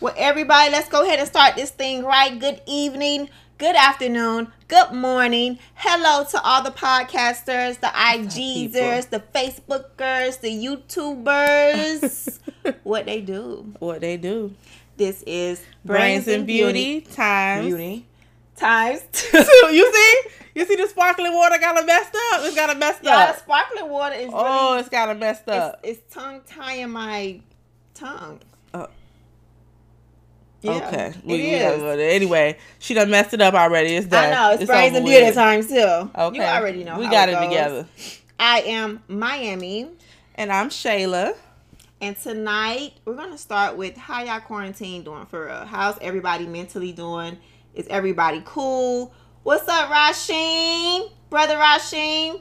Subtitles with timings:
[0.00, 2.38] Well, everybody, let's go ahead and start this thing right.
[2.38, 5.58] Good evening, good afternoon, good morning.
[5.74, 12.38] Hello to all the podcasters, the IGzers, the Facebookers, the YouTubers.
[12.82, 13.72] what they do.
[13.78, 14.54] What they do?
[14.98, 17.66] This is Brains and Beauty times.
[17.66, 18.06] Beauty
[18.56, 19.38] times Two.
[19.38, 20.20] You see?
[20.54, 22.40] You see the sparkling water got it messed up?
[22.44, 23.38] It's got it messed Y'all, up.
[23.38, 25.80] sparkling water is really Oh, it's got it messed up.
[25.82, 27.40] it's, it's tongue tying my
[27.94, 28.40] tongue.
[28.72, 28.86] Uh,
[30.66, 31.06] Yeah, okay.
[31.08, 31.80] it We, we is.
[31.80, 32.10] go there.
[32.10, 33.96] Anyway, she done messed it up already.
[33.96, 34.32] It's done.
[34.32, 36.10] I know it's, brains over and beauty times too.
[36.16, 36.36] Okay.
[36.36, 36.98] You already know.
[36.98, 37.86] We got it it, together.
[38.38, 39.88] I am Miami,
[40.34, 41.34] And I'm Shayla.
[42.00, 45.64] and tonight we're gonna start with how y'all quarantine doing for real.
[45.66, 47.38] How's everybody mentally doing?
[47.74, 49.12] Is everybody cool?
[49.42, 51.10] What's up, Rasheen?
[51.30, 52.40] Brother Rasheen?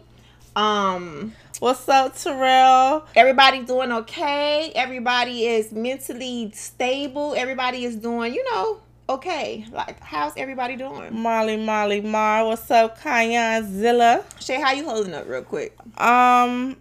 [0.56, 3.06] Um, What's up, Terrell?
[3.16, 4.72] everybody doing okay?
[4.75, 7.34] Everybody is mentally stable.
[7.36, 9.66] Everybody is doing, you know, okay.
[9.72, 11.17] Like, how's everybody doing?
[11.17, 12.45] Molly, Molly, Mar.
[12.45, 14.23] What's up, Kayan Zilla?
[14.39, 15.78] Shay, how you holding up, real quick?
[16.00, 16.76] Um,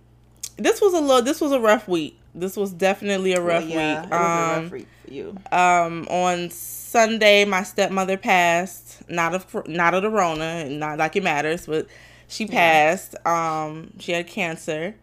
[0.57, 1.23] this was a little.
[1.23, 2.19] This was a rough week.
[2.35, 4.07] This was definitely a rough Well, yeah, week.
[4.07, 4.25] It was a
[4.57, 5.37] Um, rough week for you.
[5.53, 9.09] um, on Sunday, my stepmother passed.
[9.09, 11.87] Not of not of the Rona, not like it matters, but
[12.29, 13.15] she passed.
[13.27, 14.95] Um, she had cancer,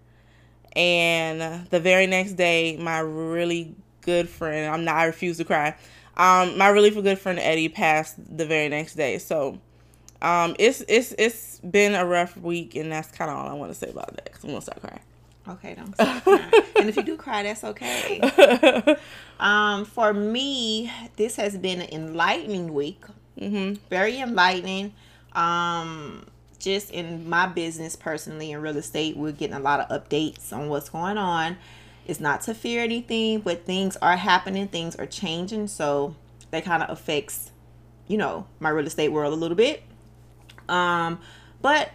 [0.75, 4.73] and the very next day, my really good friend.
[4.73, 4.95] I'm not.
[4.95, 5.75] I refuse to cry.
[6.17, 9.17] Um, my really good friend Eddie passed the very next day.
[9.17, 9.59] So,
[10.21, 13.71] um, it's it's it's been a rough week, and that's kind of all I want
[13.71, 14.32] to say about that.
[14.33, 14.99] Cause I'm gonna start crying.
[15.48, 16.52] Okay, don't stop crying.
[16.76, 18.95] and if you do cry, that's okay.
[19.42, 23.03] Um, for me, this has been an enlightening week.
[23.39, 24.93] hmm Very enlightening.
[25.33, 26.27] Um,
[26.61, 30.70] just in my business personally in real estate, we're getting a lot of updates on
[30.70, 31.58] what's going on.
[32.05, 36.16] It's not to fear anything, but things are happening, things are changing, so
[36.52, 37.52] that kind of affects,
[38.08, 39.83] you know, my real estate world a little bit.
[40.70, 41.20] Um,
[41.61, 41.92] but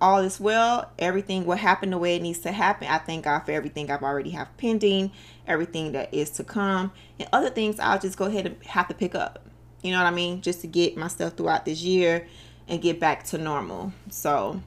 [0.00, 0.90] all is well.
[0.98, 2.88] Everything will happen the way it needs to happen.
[2.88, 5.12] I thank God for everything I've already have pending,
[5.46, 8.94] everything that is to come, and other things I'll just go ahead and have to
[8.94, 9.40] pick up.
[9.82, 10.40] You know what I mean?
[10.40, 12.26] Just to get my stuff throughout this year
[12.68, 13.92] and get back to normal.
[14.10, 14.60] So,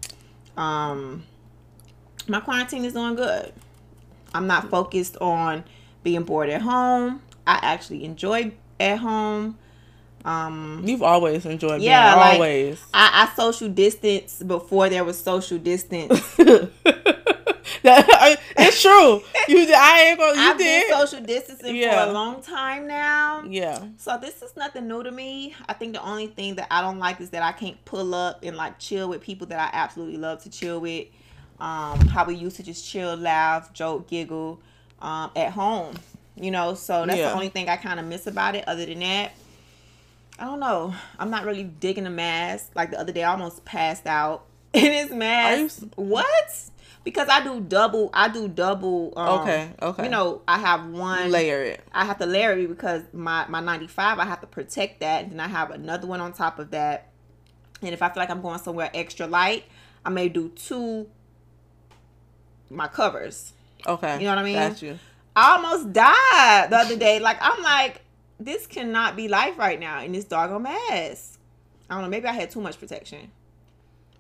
[0.56, 1.24] um,
[2.28, 3.54] my quarantine is doing good.
[4.34, 5.64] I'm not focused on
[6.04, 7.22] being bored at home.
[7.46, 9.58] I actually enjoy at home.
[10.26, 12.84] Um, You've always enjoyed Yeah, being like- always.
[12.94, 16.38] I, I social distance before there was social distance.
[18.60, 19.22] It's true.
[19.48, 19.68] You.
[19.76, 20.40] I ain't gonna.
[20.40, 20.88] You I've did.
[20.88, 22.04] been social distancing Yeah.
[22.04, 23.44] for a long time now.
[23.48, 23.84] yeah.
[23.98, 25.56] So this is nothing new to me.
[25.68, 28.44] I think the only thing that I don't like is that I can't pull up
[28.44, 31.08] and like chill with people that I absolutely love to chill with.
[31.60, 34.60] Um, how we used to just chill, laugh, joke, giggle,
[35.02, 35.96] um, at home.
[36.36, 37.30] You know, so that's Yeah.
[37.30, 38.68] the only thing I kind of miss about it.
[38.68, 39.32] Other than that,
[40.38, 40.94] I don't know.
[41.18, 42.72] I'm not really digging the mask.
[42.76, 45.82] Like the other day, I almost passed out in this mask.
[45.82, 46.26] you what?
[47.08, 48.10] Because I do double.
[48.14, 49.14] I do double.
[49.16, 50.04] Um, Okay, okay.
[50.04, 51.82] You know, I have one Layer it.
[51.94, 55.32] I have to layer it because my my 95 I have to protect that and
[55.32, 57.08] then I have another one on top of that.
[57.82, 59.64] And if I feel like I'm going somewhere extra light,
[60.04, 61.08] I may do two
[62.70, 63.54] my covers.
[63.88, 64.18] Okay.
[64.18, 64.56] You know what I mean?
[64.56, 65.00] Got you.
[65.34, 67.20] I almost died the other day.
[67.20, 68.02] Like I'm like
[68.38, 71.40] this cannot be life right now in this doggone mask.
[71.90, 73.32] I don't know, maybe I had too much protection.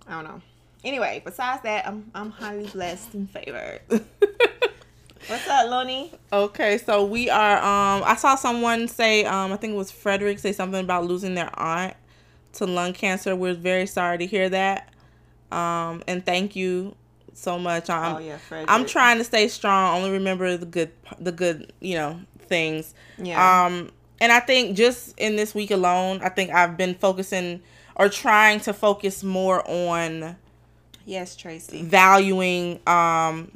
[0.08, 0.42] I don't know.
[0.88, 3.82] Anyway, besides that, I'm I'm highly blessed and favored.
[3.90, 6.14] What's up, Lonnie?
[6.32, 7.58] Okay, so we are.
[7.58, 9.26] Um, I saw someone say.
[9.26, 11.94] Um, I think it was Frederick say something about losing their aunt
[12.54, 13.36] to lung cancer.
[13.36, 14.88] We're very sorry to hear that.
[15.52, 16.96] Um, and thank you
[17.34, 17.90] so much.
[17.90, 18.72] Um, oh yeah, Frederick.
[18.72, 19.98] I'm trying to stay strong.
[19.98, 22.94] Only remember the good, the good, you know, things.
[23.18, 23.66] Yeah.
[23.66, 23.92] Um,
[24.22, 27.62] and I think just in this week alone, I think I've been focusing
[27.98, 30.38] or trying to focus more on
[31.08, 31.82] yes, Tracy.
[31.84, 32.80] valuing.
[32.88, 33.52] Um,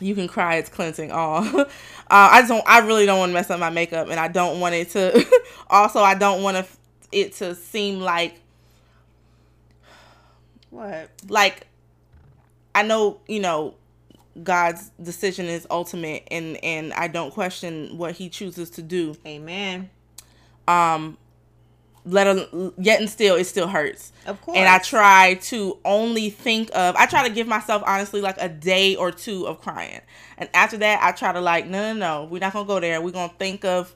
[0.00, 0.56] you can cry.
[0.56, 1.12] It's cleansing.
[1.12, 1.42] All.
[1.60, 1.66] uh,
[2.08, 2.64] I just don't.
[2.68, 5.26] I really don't want to mess up my makeup, and I don't want it to.
[5.70, 6.66] also, I don't want to
[7.12, 8.40] it to seem like
[10.70, 11.10] What?
[11.28, 11.66] like
[12.74, 13.74] I know you know
[14.42, 19.16] God's decision is ultimate and and I don't question what he chooses to do.
[19.26, 19.90] Amen.
[20.68, 21.18] Um
[22.04, 24.12] let him yet and still it still hurts.
[24.26, 24.56] Of course.
[24.56, 28.48] And I try to only think of I try to give myself honestly like a
[28.48, 30.00] day or two of crying.
[30.38, 33.00] And after that I try to like no no no, we're not to go there.
[33.00, 33.94] We're to think of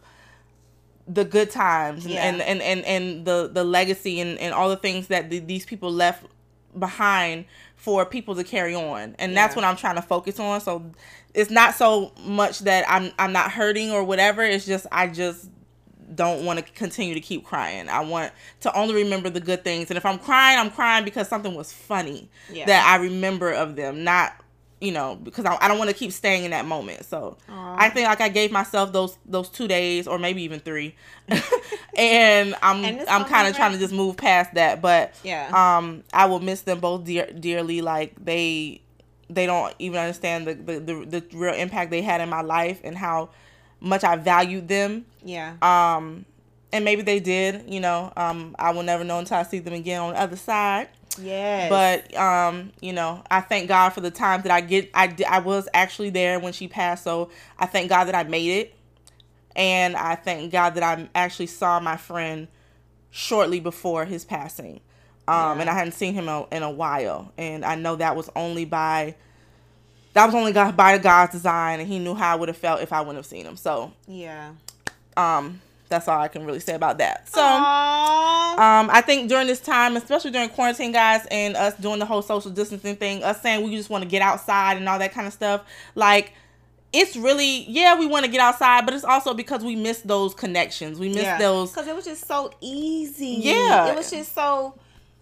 [1.07, 2.23] the good times Yeah.
[2.25, 5.67] and, and and and the the legacy and and all the things that th- these
[5.67, 6.25] people left
[6.79, 7.45] behind
[7.77, 10.91] for people to carry on and that's what i'm trying to focus on so
[11.35, 15.51] it's not so much that i'm i'm not hurting or whatever it's just i just
[16.15, 19.91] don't want to continue to keep crying i want to only remember the good things
[19.91, 22.67] and if i'm crying i'm crying because something was funny Yeah.
[22.67, 24.35] that i remember of them not
[24.81, 27.77] you know because i, I don't want to keep staying in that moment so Aw.
[27.79, 30.95] i think like i gave myself those those two days or maybe even three
[31.97, 35.49] and i'm And i'm kind of trying to just move past that but Yeah.
[35.77, 38.81] um i will miss them both dear, dearly like they
[39.31, 42.81] they don't even understand the, the the the real impact they had in my life
[42.85, 43.31] and how
[43.81, 45.55] much i valued them yeah.
[45.63, 46.25] um
[46.73, 49.75] and maybe they did you know um i will never know until i see them
[49.75, 50.89] again on the other side
[51.19, 51.69] Yeah.
[51.69, 55.39] but um you know i thank god for the time that i get i i
[55.39, 58.75] was actually there when she passed so i thank god that i made it
[59.57, 62.49] and i thank god that i actually saw my friend
[63.11, 64.81] shortly before his passing
[65.29, 65.61] um Yeah.
[65.63, 68.29] and i hadn't seen him in a, in a while and i know that was
[68.35, 69.15] only by
[70.15, 72.81] that was only god by god's design and he knew how i would have felt
[72.81, 74.53] if i wouldn't have seen him so yeah.
[75.17, 77.43] um that's all i can really say about that so
[78.55, 82.23] um, I think during this time, especially during quarantine, guys, and us doing the whole
[82.23, 85.27] social distancing thing, us saying we just want to get outside and all that kind
[85.27, 85.63] of stuff,
[85.97, 86.35] like
[86.93, 90.35] it's really yeah, we want to get outside, but it's also because we miss those
[90.35, 91.01] connections.
[91.01, 91.71] We miss those.
[91.71, 93.39] because it was just so easy.
[93.41, 93.91] Yeah.
[93.91, 94.79] it was just so.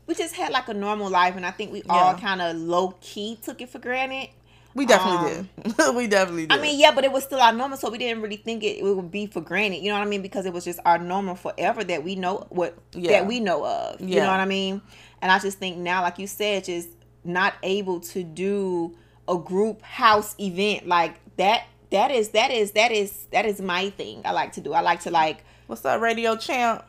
[0.06, 2.96] We just had like a normal life, and I think we all kind of low
[3.00, 4.28] key took it for granted.
[4.74, 5.94] We definitely did.
[5.94, 6.52] we definitely did.
[6.52, 8.62] Um, I mean, yeah, but it was still our normal, so we didn't really think
[8.64, 9.78] it, it would be for granted.
[9.82, 10.22] You know what I mean?
[10.22, 13.12] Because it was just our normal forever that we know what Yeah.
[13.12, 14.00] that we know of.
[14.00, 14.80] You know what I mean?
[15.20, 16.88] And I just think now, like you said, just
[17.24, 18.96] not able to do
[19.28, 21.64] a group house event like that.
[21.90, 24.22] That is that is that is that is my thing.
[24.24, 24.72] I like to do.
[24.72, 25.44] I like to like.
[25.66, 26.84] what's up, radio champ?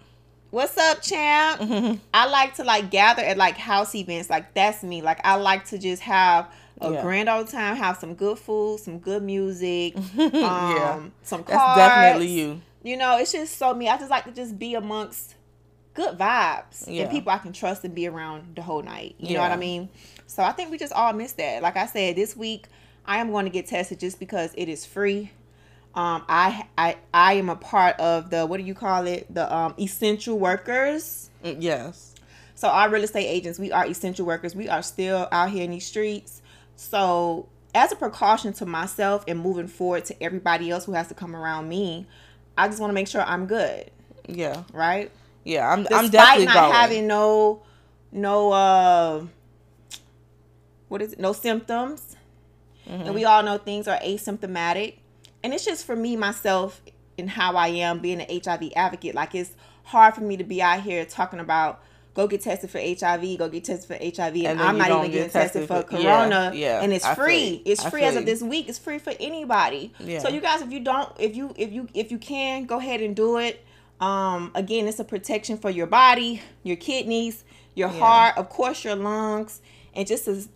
[0.51, 1.99] What's up, champ?
[2.13, 4.29] I like to like gather at like house events.
[4.29, 5.01] Like that's me.
[5.01, 6.47] Like I like to just have
[6.83, 7.01] a Yeah.
[7.01, 10.99] grand old time, have some good food, some good music, um, Yeah.
[11.23, 12.61] some That's definitely you.
[12.83, 13.87] You know, it's just so me.
[13.89, 15.35] I just like to just be amongst
[15.93, 17.03] good vibes Yeah.
[17.03, 19.15] and people I can trust and be around the whole night.
[19.19, 19.89] You know what I mean?
[20.27, 21.61] So I think we just all miss that.
[21.63, 22.65] Like I said, this week
[23.05, 25.31] I am going to get tested just because it is free.
[25.95, 29.31] Um, I I I am a part of the what do you call it?
[29.33, 31.29] The um essential workers.
[31.45, 32.15] Mm, Yes.
[32.55, 34.55] So our real estate agents, we are essential workers.
[34.55, 36.41] We are still out here in these streets.
[36.83, 41.13] So as a precaution to myself and moving forward to everybody else who has to
[41.13, 42.05] come around me,
[42.57, 43.89] I just want to make sure I'm good,
[44.27, 44.63] Yeah.
[44.73, 45.09] right?
[45.45, 45.67] Yeah.
[45.69, 45.87] I'm.
[45.91, 46.73] I'm definitely not going.
[46.73, 47.63] having no
[48.11, 49.25] no uh
[50.89, 51.19] what is it?
[51.19, 52.15] No symptoms.
[52.87, 53.03] Mm-hmm.
[53.03, 54.97] And we all know things are asymptomatic.
[55.41, 56.81] And it's just for me myself
[57.17, 59.15] and how I am being an HIV advocate.
[59.15, 59.53] Like it's
[59.83, 61.81] hard for me to be out here talking about
[62.13, 65.01] go get tested for HIV, go get tested for HIV, and, And I'm not even
[65.03, 66.51] get getting tested, tested for for- corona.
[66.53, 67.45] yeah, and it's I free.
[67.47, 67.61] you.
[67.65, 68.69] It's I free feel as of this week.
[68.69, 69.93] It's free for anybody.
[69.99, 70.19] Yeah.
[70.19, 73.01] So you guys, if you don't, if you if you if you can, go ahead
[73.01, 73.63] and do it.
[73.99, 77.43] Um, again, it's a protection for your body, your kidneys,
[77.75, 77.99] your Yeah.
[77.99, 79.61] heart, of course, your lungs,
[79.93, 80.49] and just as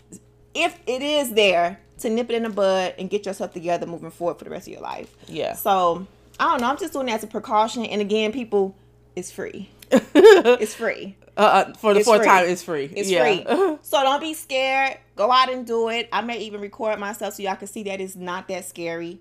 [0.53, 4.11] if it is there to nip it in the bud and get yourself together moving
[4.11, 5.15] forward for the rest of your life.
[5.27, 5.53] Yeah.
[5.53, 6.05] So
[6.39, 6.67] I don't know.
[6.69, 7.85] I'm just doing that as a precaution.
[7.85, 8.75] And again, people,
[9.15, 9.69] it's free.
[10.13, 11.15] It's free.
[11.37, 12.27] Uh, uh, for the It's fourth free.
[12.27, 12.91] time, it's free.
[12.95, 13.21] It's yeah.
[13.23, 13.77] free.
[13.83, 14.97] So don't be scared.
[15.15, 16.09] Go out and do it.
[16.11, 19.19] I may even record myself so y'all can see that it's not that scary.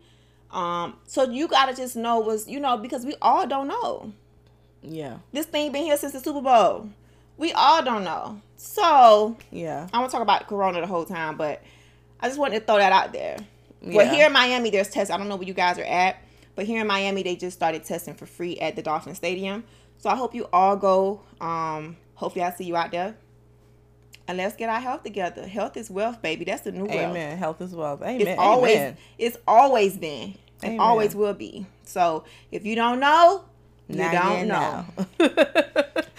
[0.51, 4.13] Um, so you gotta just know was you know because we all don't know.
[4.83, 5.19] yeah.
[5.33, 6.89] This thing been here since the Super Bowl.
[7.37, 8.41] We all don't know.
[8.57, 9.89] So Yeah.
[9.93, 11.63] I won't talk about Corona the whole time, but
[12.21, 13.37] I just wanted to throw that out there.
[13.83, 14.15] Well, Yeah.
[14.15, 15.11] here in Miami, there's tests.
[15.13, 16.17] I don't know where you guys are at,
[16.55, 19.65] but here in Miami, they just started testing for free at the Dolphin Stadium.
[19.99, 21.21] So I hope you all go.
[21.41, 23.17] Um, hopefully, I see you out there.
[24.29, 25.47] And let's get our health together.
[25.47, 26.45] Health is wealth, baby.
[26.45, 27.11] That's the new wealth.
[27.11, 27.39] Amen.
[27.39, 28.03] Health is wealth.
[28.03, 28.21] Amen.
[28.23, 28.97] It's always Amen.
[29.19, 30.31] it's always been
[30.63, 30.81] It Amen.
[30.81, 31.67] always will be.
[31.85, 33.45] So if you don't know,
[33.89, 34.85] you Now don't know.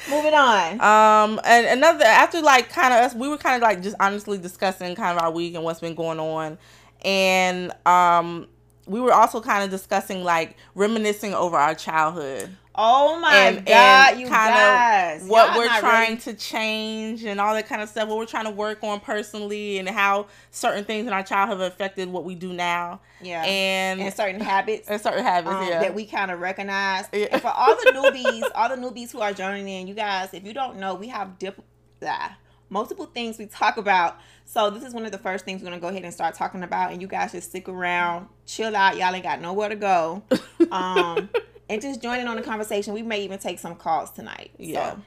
[0.10, 0.80] Moving on.
[0.80, 4.38] Um, and another after like kind of us, we were kind of like just honestly
[4.38, 6.58] discussing kind of our week and what's been going on,
[7.04, 8.48] and um,
[8.86, 12.56] we were also kind of discussing like reminiscing over our childhood.
[12.80, 15.24] Oh my and, god, and you guys.
[15.24, 16.22] what Y'all we're trying ready.
[16.22, 18.08] to change and all that kind of stuff.
[18.08, 21.72] What we're trying to work on personally and how certain things in our childhood have
[21.72, 23.02] affected what we do now.
[23.22, 23.44] Yeah.
[23.44, 25.80] And, and certain habits and certain habits, um, yeah.
[25.80, 27.06] that we kind of recognize.
[27.12, 27.28] Yeah.
[27.32, 30.46] And for all the newbies, all the newbies who are joining in, you guys, if
[30.46, 31.60] you don't know, we have dip,
[32.04, 32.38] ah,
[32.70, 34.20] multiple things we talk about.
[34.46, 36.64] So this is one of the first things we're gonna go ahead and start talking
[36.64, 38.98] about, and you guys just stick around, chill out.
[38.98, 40.24] Y'all ain't got nowhere to go,
[40.72, 41.30] um,
[41.70, 42.94] and just join in on the conversation.
[42.94, 44.52] We may even take some calls tonight.
[44.58, 44.94] Yeah.
[44.94, 45.02] So,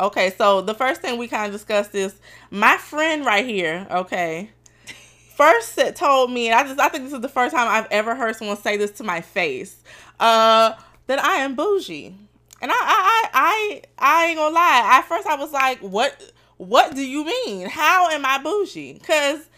[0.00, 2.20] Okay, so the first thing we kind of discussed is
[2.50, 3.86] my friend right here.
[3.90, 4.50] Okay,
[5.34, 8.14] first told me, and I just I think this is the first time I've ever
[8.14, 9.82] heard someone say this to my face,
[10.20, 10.74] uh,
[11.08, 12.14] that I am bougie,
[12.62, 14.82] and I I I I, I ain't gonna lie.
[14.84, 17.68] At first I was like, what What do you mean?
[17.68, 18.94] How am I bougie?
[18.94, 19.48] Because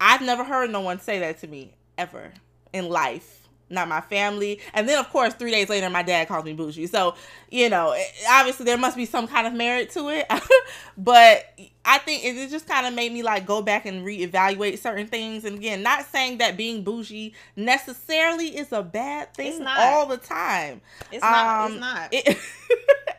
[0.00, 2.32] I've never heard no one say that to me ever
[2.72, 3.39] in life.
[3.72, 4.58] Not my family.
[4.74, 6.88] And then, of course, three days later, my dad calls me bougie.
[6.88, 7.14] So,
[7.50, 7.96] you know,
[8.28, 10.26] obviously there must be some kind of merit to it.
[10.98, 15.06] but I think it just kind of made me like go back and reevaluate certain
[15.06, 15.44] things.
[15.44, 19.78] And again, not saying that being bougie necessarily is a bad thing It's not.
[19.78, 20.80] all the time.
[21.12, 21.66] it's not.
[21.66, 22.08] Um, it's not.
[22.12, 22.38] It-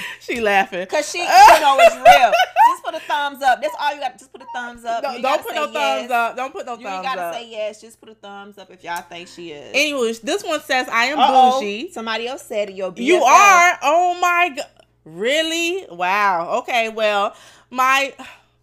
[0.20, 0.86] she laughing.
[0.86, 2.32] Cause she, you know, it's real.
[2.68, 3.60] Just put a thumbs up.
[3.60, 4.18] That's all you got.
[4.18, 5.02] Just put a thumbs up.
[5.02, 6.10] You Don't, gotta put no thumbs yes.
[6.10, 6.36] up.
[6.36, 6.90] Don't put no thumbs up.
[6.90, 7.34] You thumbs gotta up.
[7.34, 7.80] say yes.
[7.80, 9.70] Just put a thumbs up if y'all think she is.
[9.74, 11.60] Anyways, this one says I am Uh-oh.
[11.60, 11.90] bougie.
[11.92, 12.76] Somebody else said it.
[12.76, 13.04] Your BFF.
[13.04, 13.78] You are.
[13.82, 14.66] Oh my god.
[15.04, 15.86] Really?
[15.90, 16.58] Wow.
[16.60, 16.88] Okay.
[16.88, 17.34] Well,
[17.70, 18.14] my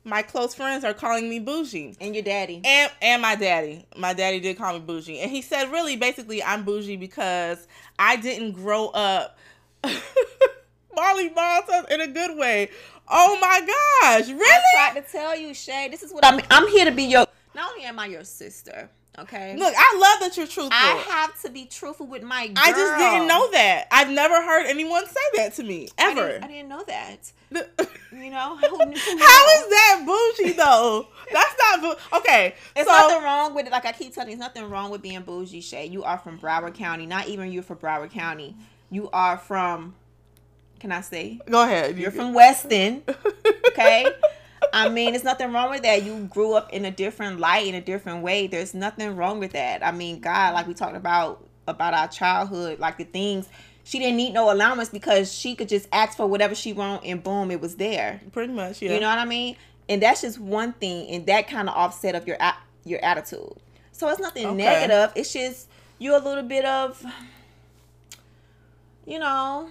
[0.04, 1.96] my close friends are calling me bougie.
[2.00, 2.62] and your daddy.
[2.64, 3.86] And and my daddy.
[3.96, 5.20] My daddy did call me bougie.
[5.20, 7.68] And he said really basically I'm bougie because
[7.98, 9.38] I didn't grow up
[11.00, 12.70] Molly Ball in a good way.
[13.08, 14.28] Oh my gosh.
[14.30, 14.44] really?
[14.46, 15.88] I tried to tell you, Shay.
[15.90, 16.42] This is what I'm.
[16.50, 17.26] I'm here to be your.
[17.56, 19.56] Not only am I your sister, okay.
[19.58, 20.72] Look, I love that you're truthful.
[20.72, 22.48] I have to be truthful with my.
[22.48, 22.56] Girl.
[22.58, 23.88] I just didn't know that.
[23.92, 26.28] I've never heard anyone say that to me I ever.
[26.28, 27.32] didn't, I didn't know that.
[28.12, 31.08] You know who, who is that bougie though?
[31.32, 32.56] That's not okay.
[32.76, 33.72] It's so, nothing wrong with it.
[33.72, 35.86] Like I keep telling you, there's nothing wrong with being bougie, Shay.
[35.86, 37.06] You are from Broward County.
[37.06, 38.56] Not even you're from Broward County.
[38.90, 39.94] You are from.
[40.80, 41.40] Can I say?
[41.50, 41.98] Go ahead.
[41.98, 43.04] You're from Weston.
[43.70, 44.08] Okay.
[44.74, 46.04] I mean, there's nothing wrong with that.
[46.04, 48.48] You grew up in a different light, in a different way.
[48.48, 49.86] There's nothing wrong with that.
[49.86, 53.48] I mean, God, like we talked about about our childhood, like the things
[53.84, 57.24] she didn't need no allowance because she could just ask for whatever she want and
[57.24, 58.20] boom, it was there.
[58.32, 58.94] Pretty much, yeah.
[58.94, 59.56] You know what I mean?
[59.88, 62.38] And that's just one thing, and that kind of offset of your
[62.84, 63.54] your attitude.
[63.94, 64.58] So it's nothing Okay.
[64.58, 65.14] negative.
[65.16, 65.70] It's just
[66.00, 67.02] you are a little bit of,
[69.06, 69.70] you know,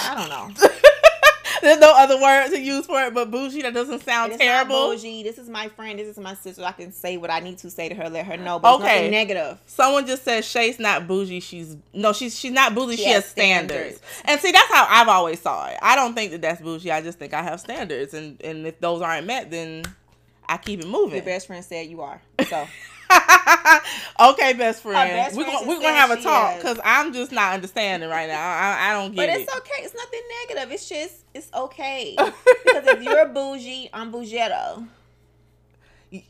[0.00, 0.68] I don't know.
[1.62, 3.60] There's no other word to use for it but bougie.
[3.60, 4.88] That doesn't sound It's terrible.
[4.92, 5.22] bougie.
[5.22, 5.98] This is my friend.
[5.98, 6.64] This is my sister.
[6.64, 8.08] I can say what I need to say to her.
[8.08, 8.58] Let her know.
[8.58, 9.10] But Okay.
[9.10, 9.58] negative.
[9.66, 11.40] Someone just said Shay's not bougie.
[11.40, 12.96] She's no, she's she's not bougie.
[12.96, 13.96] She, She has has standards.
[13.96, 14.22] standards.
[14.24, 15.76] And see, that's how I've always saw it.
[15.82, 16.90] I don't think that that's bougie.
[16.92, 19.84] I just think I have standards, and and if those aren't met, then
[20.48, 21.16] I keep it moving.
[21.16, 22.22] Your best friend said you are.
[22.48, 22.66] So
[24.20, 25.10] okay, best friend.
[25.10, 28.40] best we're gonna, we're gonna have a talk because I'm just not understanding right now.
[28.40, 29.32] I, I don't get it.
[29.32, 29.58] But it's it.
[29.58, 29.82] okay.
[29.82, 30.72] It's nothing negative.
[30.72, 32.14] It's just it's okay.
[32.18, 34.86] because if you're bougie, I'm bougetto.
[36.12, 36.24] Y-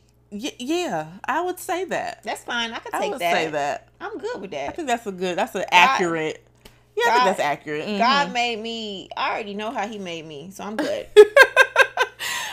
[0.59, 2.23] yeah, I would say that.
[2.23, 2.71] That's fine.
[2.71, 3.33] I can I take would that.
[3.33, 3.89] say that.
[3.99, 4.69] I'm good with that.
[4.69, 5.37] I think that's a good.
[5.37, 6.41] That's an accurate.
[6.95, 7.85] Yeah, I think God- that's accurate.
[7.87, 7.97] Mhm.
[7.97, 9.09] God made me.
[9.17, 11.07] I already know how He made me, so I'm good.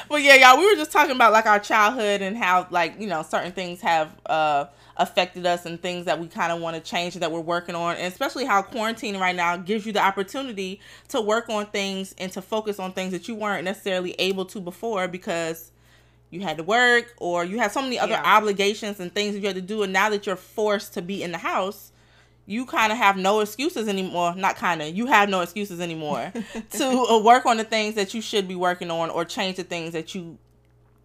[0.10, 3.06] But yeah, y'all, we were just talking about like our childhood and how like you
[3.06, 6.82] know certain things have uh affected us and things that we kind of want to
[6.82, 10.80] change that we're working on, and especially how quarantine right now gives you the opportunity
[11.08, 14.60] to work on things and to focus on things that you weren't necessarily able to
[14.60, 15.70] before because
[16.30, 18.22] you had to work or you had so many other Yeah.
[18.36, 21.22] obligations and things that you had to do, and now that you're forced to be
[21.22, 21.92] in the house.
[22.48, 24.34] You kind of have no excuses anymore.
[24.34, 24.96] Not kind of.
[24.96, 26.32] You have no excuses anymore
[26.70, 29.64] to uh, work on the things that you should be working on or change the
[29.64, 30.38] things that you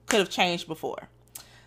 [0.05, 1.09] could have changed before.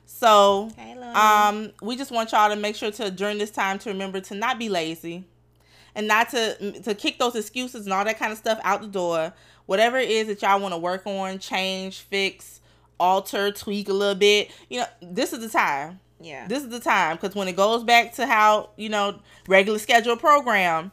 [0.07, 0.71] So,
[1.15, 4.35] um, we just want y'all to make sure to during this time to remember to
[4.35, 5.25] not be lazy
[5.95, 8.89] and not to to kick those excuses and all that kind of stuff out the
[8.89, 9.35] door.
[9.67, 12.63] Whatever it is that y'all want to work on, change, fix,
[12.99, 16.47] alter, tweak a little bit, you know, this is the time yeah.
[16.49, 19.19] this is the time because when it goes back to how you know
[19.49, 20.91] regular schedule program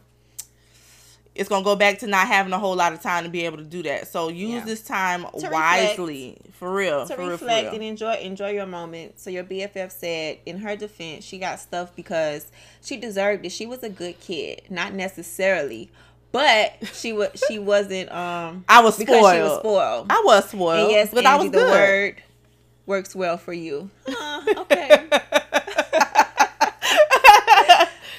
[1.35, 3.57] it's gonna go back to not having a whole lot of time to be able
[3.57, 4.65] to do that so use Yeah.
[4.65, 5.51] this time reflect.
[5.53, 7.73] wisely for real to for reflect real.
[7.73, 9.19] and enjoy enjoy your moment.
[9.19, 12.45] So your BFF said in her defense, she got stuff because
[12.81, 13.49] she deserved it.
[13.51, 15.89] She was a good kid, not necessarily,
[16.31, 20.07] but she was she wasn't um i was because spoiled she was spoiled.
[20.09, 22.23] i was spoiled and yes, but Angie, i was the good word
[22.85, 23.89] works well for you.
[24.07, 25.07] Uh, okay,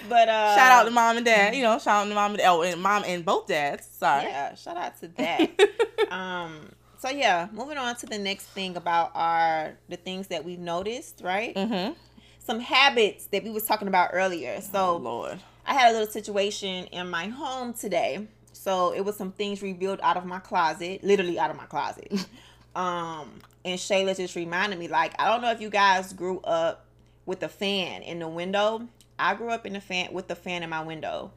[0.08, 2.40] but uh, shout out to mom and dad you know shout out to mom and
[2.42, 3.86] oh, and mom and both dads.
[3.86, 4.24] Sorry.
[4.24, 5.50] Yeah, shout out to that.
[6.10, 6.70] um.
[6.98, 11.20] So yeah, moving on to the next thing about our the things that we've noticed,
[11.22, 11.54] right?
[11.54, 11.92] mm-hmm.
[12.38, 14.60] Some habits that we was talking about earlier.
[14.60, 15.38] So Oh Lord.
[15.66, 18.26] I had a little situation in my home today.
[18.52, 22.26] So it was some things revealed out of my closet, literally out of my closet.
[22.74, 26.86] um, and Shayla just reminded me, like, I don't know if you guys grew up
[27.26, 28.86] with a fan in the window.
[29.18, 31.32] I grew up in the fan with the fan in my window.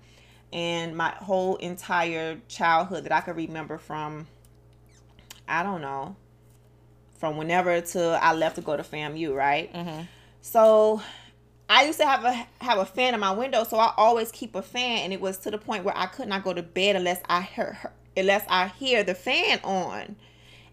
[0.52, 4.28] And my whole entire childhood that I could remember from
[5.48, 6.16] I don't know,
[7.18, 9.74] from whenever till I left to go to FAMU, right?
[9.74, 10.02] Mm-hmm.
[10.42, 11.02] So
[11.70, 14.56] I used to have a have a fan in my window, so I always keep
[14.56, 16.96] a fan, and it was to the point where I could not go to bed
[16.96, 17.78] unless I hear
[18.16, 20.16] unless I hear the fan on.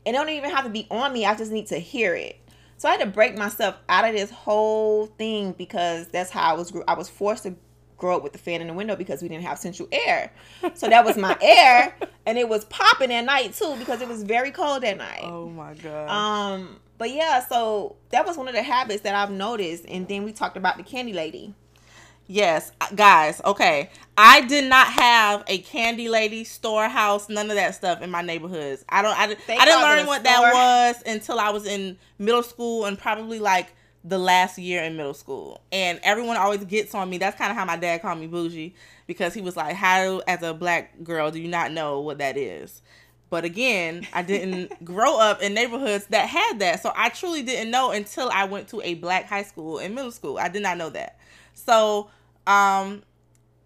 [0.04, 1.24] It don't even have to be on me.
[1.24, 2.38] I just need to hear it.
[2.76, 6.56] So I had to break myself out of this whole thing because that's how I
[6.56, 6.72] was.
[6.86, 7.54] I was forced to
[7.96, 10.32] grow up with the fan in the window because we didn't have central air.
[10.74, 11.96] So that was my air,
[12.26, 15.22] and it was popping at night too because it was very cold at night.
[15.22, 16.08] Oh my god.
[16.08, 19.84] Um, but yeah, so that was one of the habits that I've noticed.
[19.88, 21.54] And then we talked about the candy lady.
[22.26, 23.40] Yes, guys.
[23.44, 28.22] Okay, I did not have a candy lady storehouse, none of that stuff in my
[28.22, 28.84] neighborhoods.
[28.88, 29.18] I don't.
[29.18, 30.32] I, di- They I didn't learn what store.
[30.32, 34.96] that was until I was in middle school and probably like the last year in
[34.96, 35.60] middle school.
[35.70, 37.18] And everyone always gets on me.
[37.18, 38.74] That's kind of how my dad called me bougie
[39.06, 42.38] because he was like, "How, as a black girl, do you not know what that
[42.38, 42.80] is?"
[43.28, 46.80] But again, I didn't grow up in neighborhoods that had that.
[46.80, 50.10] So I truly didn't know until I went to a black high school in middle
[50.12, 50.38] school.
[50.38, 51.18] I did not know that.
[51.66, 52.10] So,
[52.46, 53.02] um,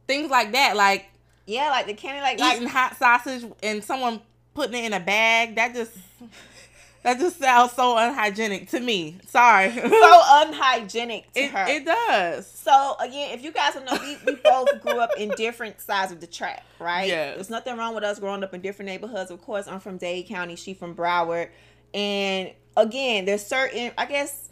[0.06, 1.06] things like that, like
[1.46, 4.20] Yeah, like the candy like eating like hot sausage and someone
[4.54, 5.92] putting it in a bag, that just
[7.02, 9.18] that just sounds so unhygienic to me.
[9.28, 9.70] Sorry.
[9.72, 11.66] so unhygienic to it, her.
[11.68, 12.50] it does.
[12.50, 16.10] so again, if you guys don't know, we, we both grew up in different sides
[16.10, 17.08] of the track, right?
[17.08, 17.34] Yeah.
[17.34, 19.30] There's nothing wrong with us growing up in different neighborhoods.
[19.30, 21.50] Of course, I'm from Dade County, she from Broward.
[21.94, 24.47] And again, there's certain I guess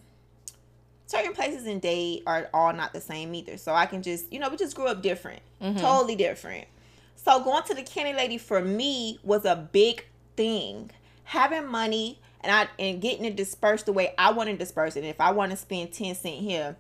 [1.06, 3.56] certain places in Dade are all not the same either.
[3.56, 5.40] So I can just you know, we just grew up different.
[5.62, 5.81] Mhm.
[5.81, 6.66] Totally different.
[7.16, 10.04] So going to the candy lady for me was a big
[10.37, 10.90] thing.
[11.24, 15.04] Having money and I and getting it dispersed the way I want to disperse it.
[15.04, 16.76] If I want to spend 10 cent here,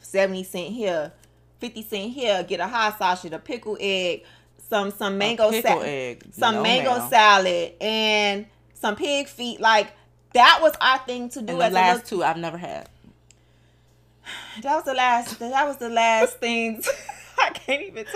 [0.00, 1.12] 70 cent here,
[1.60, 4.24] 50 cent here, get a hot sausage, a pickle egg,
[4.68, 7.10] some some mango salad, some No, mango ma'am.
[7.10, 9.92] salad and some pig feet like
[10.32, 12.58] that was our thing to do And the as a last little two I've never
[12.58, 12.88] had.
[14.62, 16.88] That was the last that was the last things
[17.38, 18.14] I can't even talk.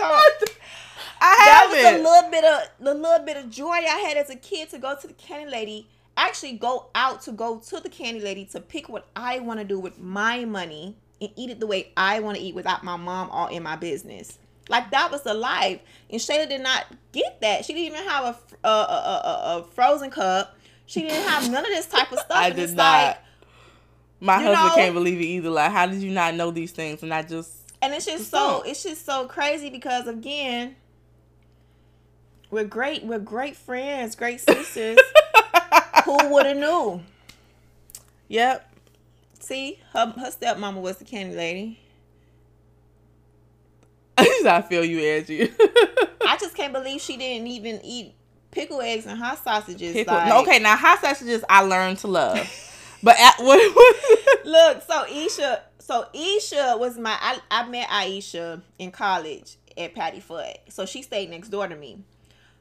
[1.21, 1.99] I that have was it.
[1.99, 4.79] a little bit of the little bit of joy I had as a kid to
[4.79, 5.87] go to the candy lady.
[6.17, 9.65] Actually, go out to go to the candy lady to pick what I want to
[9.65, 12.95] do with my money and eat it the way I want to eat without my
[12.95, 14.37] mom all in my business.
[14.69, 17.65] Like that was the life, and Shayla did not get that.
[17.65, 18.23] She didn't even have
[18.63, 20.55] a a, a, a, a frozen cup.
[20.85, 22.37] She didn't have none of this type of stuff.
[22.37, 22.77] I and did not.
[23.07, 23.17] Like,
[24.19, 25.49] My you husband know- can't believe it either.
[25.49, 27.03] Like, how did you not know these things?
[27.03, 27.51] And I just
[27.81, 30.75] And it's just so it's just so crazy because again,
[32.51, 34.97] we're great we're great friends, great sisters.
[36.05, 37.01] Who would have knew?
[38.27, 38.65] Yep.
[39.39, 41.79] See, her her stepmama was the candy lady.
[44.17, 45.51] I feel you, Angie.
[46.27, 48.13] I just can't believe she didn't even eat
[48.51, 49.93] pickle eggs and hot sausages.
[49.93, 52.37] Pickle- like- okay, now hot sausages I learned to love.
[53.03, 57.17] But at, what, what Look, so Isha, so Isha was my.
[57.19, 62.03] I, I met Aisha in college at Paddyfoote, so she stayed next door to me.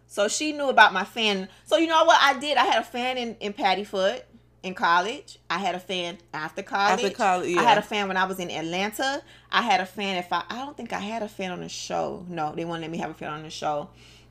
[0.07, 1.49] So she knew about my fan.
[1.67, 2.57] So you know what I did?
[2.57, 4.23] I had a fan in in Paddyfoote
[4.63, 5.39] in college.
[5.49, 7.05] I had a fan after college.
[7.05, 7.61] After college, yeah.
[7.61, 9.23] I had a fan when I was in Atlanta.
[9.51, 10.45] I had a fan if I.
[10.49, 12.25] I don't think I had a fan on the show.
[12.29, 13.91] No, they wouldn't let me have a fan on the show.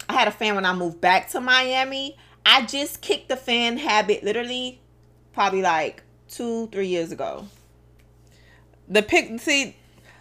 [0.10, 2.17] I had a fan when I moved back to Miami.
[2.46, 4.80] I just kicked the fan habit literally
[5.38, 7.47] probably like two, three years ago.
[8.88, 9.76] the pick see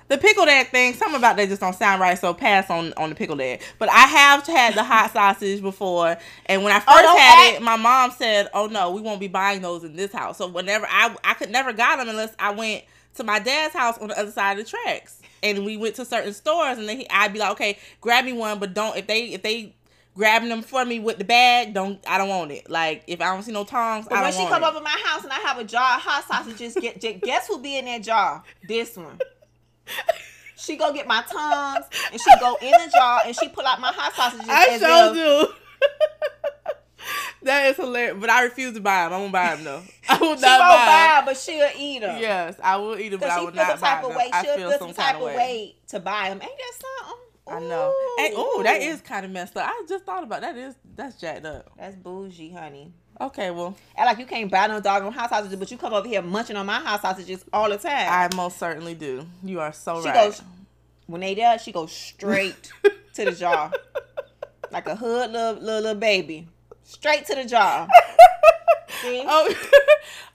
[0.08, 3.08] the pickled egg thing, something about that just don't sound right, so pass on on
[3.08, 3.62] the pickled egg.
[3.78, 7.48] But I have had the hot sausage before, and when I oh, first don't had
[7.48, 10.36] act- it, my mom said, "Oh no, we won't be buying those in this house."
[10.36, 13.96] So whenever I I could never got them unless I went to my dad's house
[13.96, 16.98] on the other side of the tracks, and we went to certain stores, and then
[16.98, 19.74] he, I'd be like, "Okay, grab me one, but don't if they if they."
[20.16, 22.70] Grabbing them for me with the bag, don't I don't want it.
[22.70, 24.66] Like if I don't see no tongs, But I don't when she come it.
[24.66, 27.76] over my house and I have a jar of hot sausages, get, guess who be
[27.76, 28.42] in that jar?
[28.66, 29.18] This one.
[30.56, 33.78] She go get my tongs and she go in the jar and she pull out
[33.78, 34.46] my hot sausages.
[34.48, 35.52] I sure do.
[37.42, 39.12] that is hilarious, but I refuse to buy them.
[39.12, 39.82] I won't buy them though.
[40.08, 42.14] I will She not won't buy buy, but she'll eat them.
[42.14, 42.22] them.
[42.22, 44.10] Yes, I will eat them, but I she will not buy type them.
[44.12, 44.30] of way.
[44.32, 46.40] I She'll feel feel some some type of way to buy them.
[46.42, 46.72] Ain't that
[47.04, 47.22] something?
[47.48, 47.94] I know.
[48.18, 49.68] And oh, that is kind of messed up.
[49.68, 50.56] I just thought about that.
[50.56, 51.70] Is that's jacked up.
[51.78, 52.92] That's bougie, honey.
[53.20, 55.94] Okay, well, And like you can't buy no dog on hot sausages, but you come
[55.94, 58.08] over here munching on my hot sausages all the time.
[58.10, 59.26] I most certainly do.
[59.42, 60.02] You are so right.
[60.02, 60.14] she right.
[60.14, 60.42] goes
[61.06, 62.72] when they there, she goes straight
[63.14, 63.72] to the jar,
[64.70, 66.48] Like a hood little, little little baby.
[66.82, 67.86] Straight to the jaw.
[69.02, 69.22] See?
[69.26, 69.54] oh,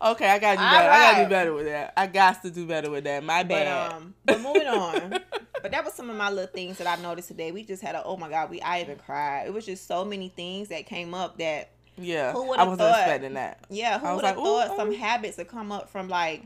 [0.11, 0.29] okay.
[0.29, 0.89] I gotta do All better.
[0.91, 1.93] I gotta do better with that.
[1.97, 3.23] I got to do better with that.
[3.23, 3.91] My But bad.
[3.93, 5.19] um, but moving on.
[5.61, 7.51] But that was some of my little things that I noticed today.
[7.51, 9.45] We just had a oh my god, we I even cried.
[9.47, 12.99] It was just so many things that came up that yeah, who would've wasn't thought?
[12.99, 13.59] expecting that.
[13.69, 14.95] yeah, who I would have like, thought some oh.
[14.95, 16.43] habits that come up from like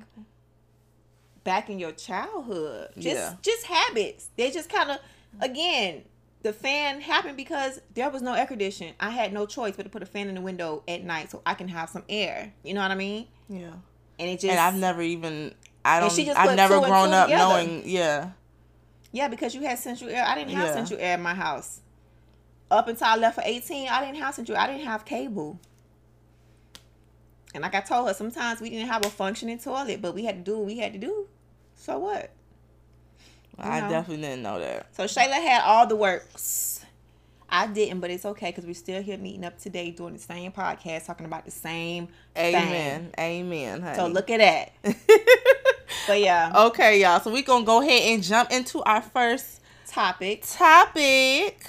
[1.43, 2.89] back in your childhood.
[2.97, 3.33] Just Yeah.
[3.41, 4.29] just habits.
[4.35, 4.97] They just kind of
[5.41, 6.03] again.
[6.45, 8.93] The fan happened because there was no air conditioning.
[8.99, 11.41] I had no choice but to put a fan in the window at night so
[11.43, 12.53] I can have some air.
[12.63, 13.25] You know what I mean?
[13.49, 13.71] Yeah,
[14.19, 15.55] And it just and I've never even.
[15.84, 16.38] I don't.
[16.38, 17.49] I've never grown up together.
[17.49, 17.81] knowing.
[17.89, 18.29] Yeah,
[19.12, 20.23] Yeah, because you had central air.
[20.23, 20.73] I didn't have Yeah.
[20.75, 21.81] central air in my house.
[22.69, 24.55] Up until I left for 18, I didn't have central.
[24.55, 25.60] I didn't have cable.
[27.55, 30.45] And like I told her, sometimes we didn't have a functioning toilet, but we had
[30.45, 31.27] to do what we had to do.
[31.75, 32.29] So what?
[33.59, 33.89] I know.
[33.89, 34.87] definitely didn't know that.
[34.95, 36.85] So Shayla had all the works.
[37.47, 40.51] I didn't, but it's okay because we're still here meeting up today doing the same
[40.51, 42.55] podcast, talking about the same thing.
[42.55, 43.11] Amen.
[43.19, 43.81] Amen.
[43.81, 43.95] Honey.
[43.95, 44.39] So look at
[44.83, 44.95] that.
[46.07, 47.19] But yeah, okay, y'all.
[47.19, 50.43] So we gonna go ahead and jump into our first topic.
[50.47, 51.65] topic,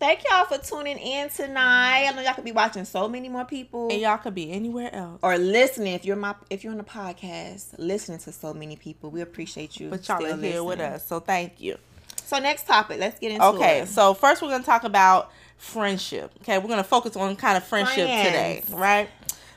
[0.00, 2.06] Thank y'all for tuning in tonight.
[2.08, 3.90] I know y'all could be watching so many more people.
[3.90, 5.20] and y'all could be anywhere else.
[5.22, 9.10] or listening if you're my if you're on the podcast listening to so many people
[9.10, 11.76] we appreciate you But y'all still are here with us, so thank you.
[12.24, 15.32] so next topic let's get into Okay, it Okay, so first we're gonna talk about
[15.58, 16.32] friendship.
[16.40, 19.10] Okay, we're gonna focus on kind of friendship today, right?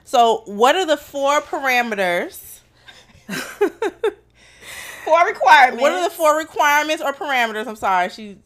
[0.04, 2.60] So, what are the four parameters?
[3.30, 7.66] four requirements what are the four requirements or parameters?
[7.66, 8.38] I'm sorry, she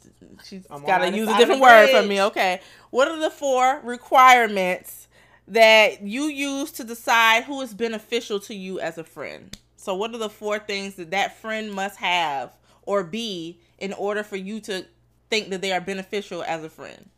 [0.45, 2.21] she's got to use a different word from me.
[2.23, 5.07] Okay, what are the four requirements
[5.47, 9.57] that you use to decide who is beneficial to you as a friend?
[9.75, 12.51] So, what are the four things that that friend must have
[12.83, 14.85] or be in order for you to
[15.29, 17.09] think that they are beneficial as a friend?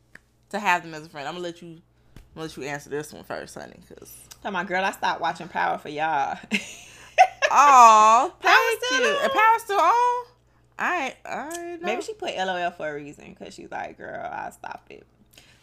[0.51, 1.69] To have them as a friend, I'm gonna let you.
[1.69, 3.79] I'm gonna let you answer this one first, honey.
[3.87, 6.37] Cause Tell my girl I stopped watching Power for y'all
[7.51, 9.07] oh, Power still you.
[9.07, 9.29] on?
[9.29, 10.25] Power still on.
[10.79, 11.85] I I know.
[11.85, 15.05] maybe she put LOL for a reason because she's like girl I stopped it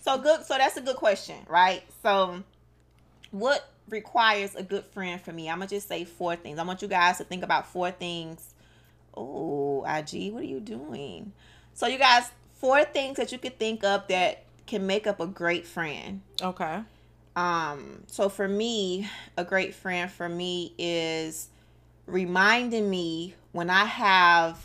[0.00, 2.44] so good so that's a good question right so
[3.32, 6.82] what requires a good friend for me I'm gonna just say four things I want
[6.82, 8.54] you guys to think about four things
[9.16, 11.32] Oh, IG, what are you doing?
[11.72, 15.26] So, you guys, four things that you could think of that can make up a
[15.26, 16.20] great friend.
[16.42, 16.80] Okay.
[17.34, 21.48] Um, so for me, a great friend for me is
[22.06, 24.58] reminding me when I have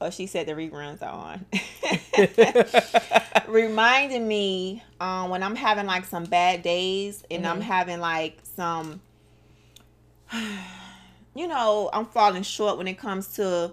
[0.00, 1.46] oh she said the reruns are on.
[3.48, 7.64] reminding me um when I'm having like some bad days and I'm Mhm.
[7.64, 9.00] having like some
[11.34, 13.72] you know, I'm falling short when it comes to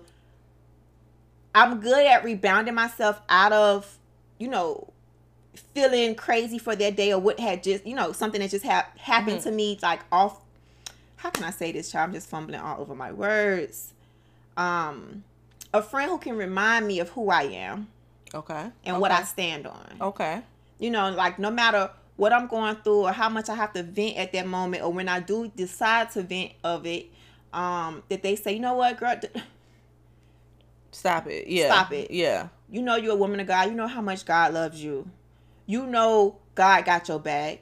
[1.56, 3.98] I'm good at rebounding myself out of,
[4.38, 4.92] you know,
[5.74, 8.88] feeling crazy for that day or what had just, you know, something that just ha-
[8.98, 9.44] happened Mhm.
[9.44, 10.42] to me like off
[11.18, 12.10] how can I say this, child?
[12.10, 13.94] I'm just fumbling all over my words.
[14.56, 15.24] Um
[15.78, 17.88] a friend who can remind me of who I am
[18.34, 18.68] Okay.
[18.86, 19.98] and what I stand on.
[20.02, 20.42] Okay.
[20.80, 23.84] You know, like no matter what I'm going through or how much I have to
[23.84, 27.08] vent at that moment or when I do decide to vent of it,
[27.54, 29.16] um, that they say, you know what, girl,
[30.92, 31.48] Stop it.
[31.48, 31.68] Yeah.
[31.68, 32.12] Stop it.
[32.12, 32.48] Yeah.
[32.70, 33.70] you know you're a woman of God.
[33.70, 35.10] You know how much God loves you.
[35.66, 37.60] You know God got your back.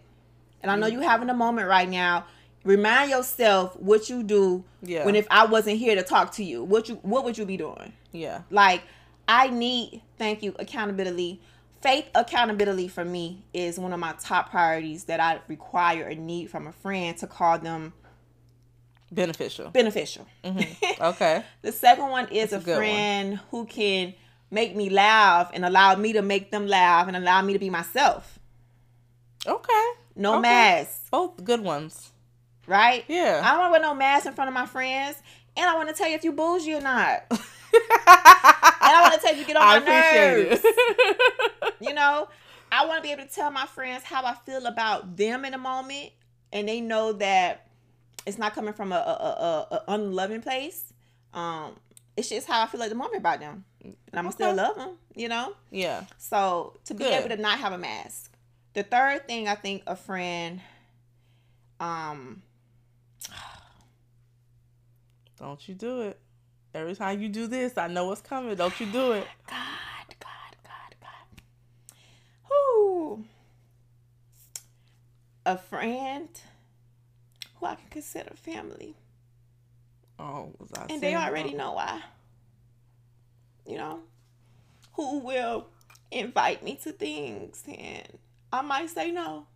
[0.62, 2.26] And I know you having a moment right now.
[2.66, 5.06] Remind yourself what you do Yeah.
[5.06, 6.64] when if I wasn't here to talk to you.
[6.64, 7.94] What you what would you be doing?
[8.12, 8.42] yeah.
[8.50, 8.82] Like
[9.28, 11.42] I need thank you accountability.
[11.82, 16.50] Faith accountability for me is one of my top priorities that I require or need
[16.50, 17.94] from a friend to call them
[19.12, 19.70] Beneficial.
[19.70, 20.26] beneficial.
[20.44, 21.04] Mm-hmm.
[21.04, 21.44] Okay.
[21.62, 22.80] The second one is That's a, a good one.
[22.80, 24.14] friend who can
[24.50, 27.70] make me laugh and allow me to make them laugh and allow me to be
[27.70, 28.40] myself.
[29.46, 29.86] Okay.
[30.16, 30.42] No Okay.
[30.42, 32.12] mask, Both good ones.
[32.68, 33.04] Right?
[33.08, 33.42] Yeah.
[33.44, 35.18] I don't want to wear no mask in front of my friends.
[35.58, 37.24] And I want to tell you if you bougie or not.
[38.88, 40.64] And I want to tell you get on I my nerves.
[41.82, 42.28] you know,
[42.72, 45.54] I want to be able to tell my friends how I feel about them in
[45.54, 46.12] a moment,
[46.54, 47.68] and they know that
[48.26, 50.94] it's not coming from a, a, a, a unloving place.
[51.34, 51.76] Um,
[52.16, 54.34] it's just how I feel at the moment about them, and I'm Okay.
[54.36, 54.92] still love them.
[55.16, 56.04] You know, yeah.
[56.18, 57.14] so to be Good.
[57.26, 58.32] able to not have a mask.
[58.74, 60.62] The third thing I think a friend,
[61.80, 62.42] um,
[65.40, 66.20] Don't you do it.
[66.74, 68.56] Every time you do this, I know what's coming.
[68.56, 69.28] Don't you do it.
[69.48, 71.44] God, God, God, God.
[72.50, 73.26] Who?
[75.46, 76.28] A friend
[77.56, 78.96] who I can consider family.
[80.20, 81.58] Oh, was I And they already that?
[81.58, 82.02] know why.
[83.68, 84.00] You know?
[84.94, 85.68] Who will
[86.12, 88.18] invite me to things and
[88.54, 89.48] I might say no.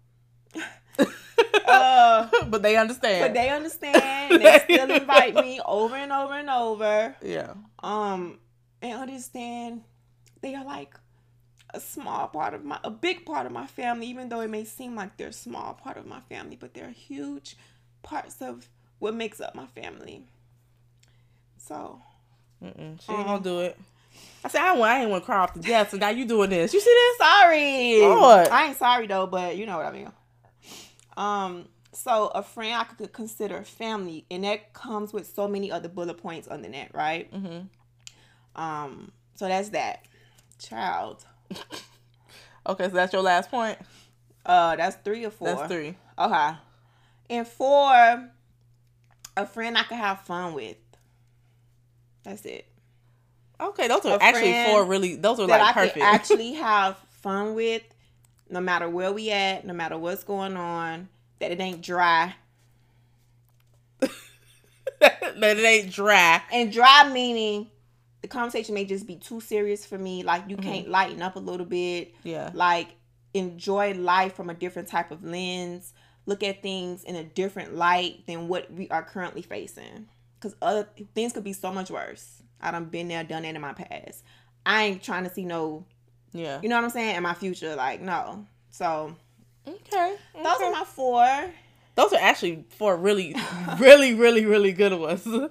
[1.67, 3.22] uh, but they understand.
[3.22, 4.41] but they understand.
[4.41, 7.15] They still invite me over and over and over.
[7.22, 7.54] yeah.
[7.82, 8.39] Um,
[8.82, 9.84] and understand
[10.41, 10.95] they are like
[11.74, 14.08] a small part of my, a big part of my family.
[14.08, 16.89] Even though it may seem like they're a small part of my family, but they're
[16.89, 17.56] huge
[18.04, 18.69] parts of
[19.00, 20.24] what makes up my family.
[21.58, 22.02] So
[22.63, 23.78] Mm-mm, she ain't Um, gonna do it.
[24.43, 26.26] I said I, want, I ain't want to cry off the death, so now you
[26.26, 26.74] doing this.
[26.74, 27.17] You see this?
[27.17, 28.00] sorry.
[28.00, 28.48] Lord.
[28.50, 30.12] I ain't sorry though, but you know what I mean.
[31.19, 35.89] Um, so a friend I could consider family, and that comes with so many other
[35.89, 37.32] bullet points on the net, right?
[37.34, 38.62] Mm-hmm.
[38.62, 40.05] Um, so that's that.
[40.60, 41.25] Child.
[42.69, 43.77] Okay, so that's your last point.
[44.45, 45.47] Uh, that's three or four.
[45.47, 45.95] That's three.
[46.17, 46.51] Okay.
[47.29, 48.29] And four,
[49.38, 50.77] a friend I could have fun with.
[52.23, 52.67] That's it.
[53.60, 55.15] Okay, those are A actually four really.
[55.15, 55.93] Those are like I perfect.
[55.95, 57.84] could actually have fun with,
[58.49, 61.09] no matter where we at, no matter what's going on.
[61.39, 62.35] That it ain't dry.
[64.99, 66.41] that it ain't dry.
[66.51, 67.69] And dry meaning
[68.21, 70.23] the conversation may just be too serious for me.
[70.23, 70.69] Like you Mm-hmm.
[70.69, 72.13] can't lighten up a little bit.
[72.23, 72.51] Yeah.
[72.53, 72.89] Like
[73.33, 75.93] enjoy life from a different type of lens.
[76.25, 80.07] Look at things in a different light than what we are currently facing.
[80.41, 82.43] Cause other things could be so much worse.
[82.62, 84.23] I done been there, done that in my past.
[84.65, 85.85] I ain't trying to see no,
[86.34, 86.60] Yeah.
[86.62, 87.76] you know what I'm saying, in my future.
[87.76, 88.46] Like no.
[88.72, 89.15] So
[89.68, 90.15] Okay.
[90.36, 90.65] those okay.
[90.65, 91.52] are my four.
[91.96, 93.36] Those are actually four really,
[93.80, 95.26] really, really, really good ones.
[95.28, 95.50] Um,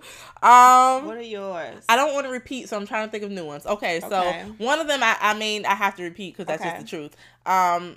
[1.05, 1.85] What are yours?
[1.91, 3.67] I don't want to repeat, so I'm trying to think of new ones.
[3.67, 4.45] Okay, so Okay.
[4.57, 6.71] one of them, I, I mean, I have to repeat because that's Okay.
[6.79, 7.17] just the truth.
[7.45, 7.97] Um,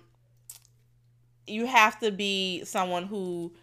[1.47, 3.53] you have to be someone who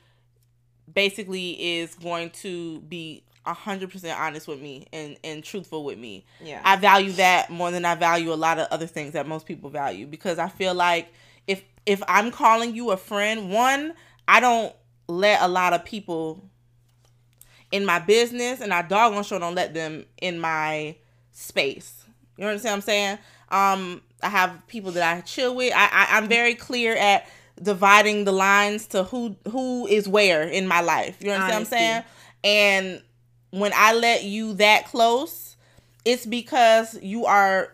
[0.92, 3.22] basically is going to be
[3.54, 6.24] hundred percent honest with me and and truthful with me.
[6.42, 6.60] yeah.
[6.64, 9.70] I value that more than I value a lot of other things that most people
[9.70, 11.12] value because I feel like
[11.46, 13.94] if if I'm calling you a friend, one,
[14.26, 14.74] I don't
[15.08, 16.44] let a lot of people
[17.70, 20.96] in my business and I doggone sure don't let them in my
[21.32, 22.04] space.
[22.36, 23.18] You understand what I'm saying?
[23.50, 25.72] Um, I have people that I chill with.
[25.74, 27.28] I, I I'm very clear at
[27.60, 31.16] dividing the lines to who who is where in my life.
[31.20, 32.04] You understand what I'm saying?
[32.44, 33.02] And
[33.50, 35.56] when I let you that close,
[36.04, 37.72] it's because you are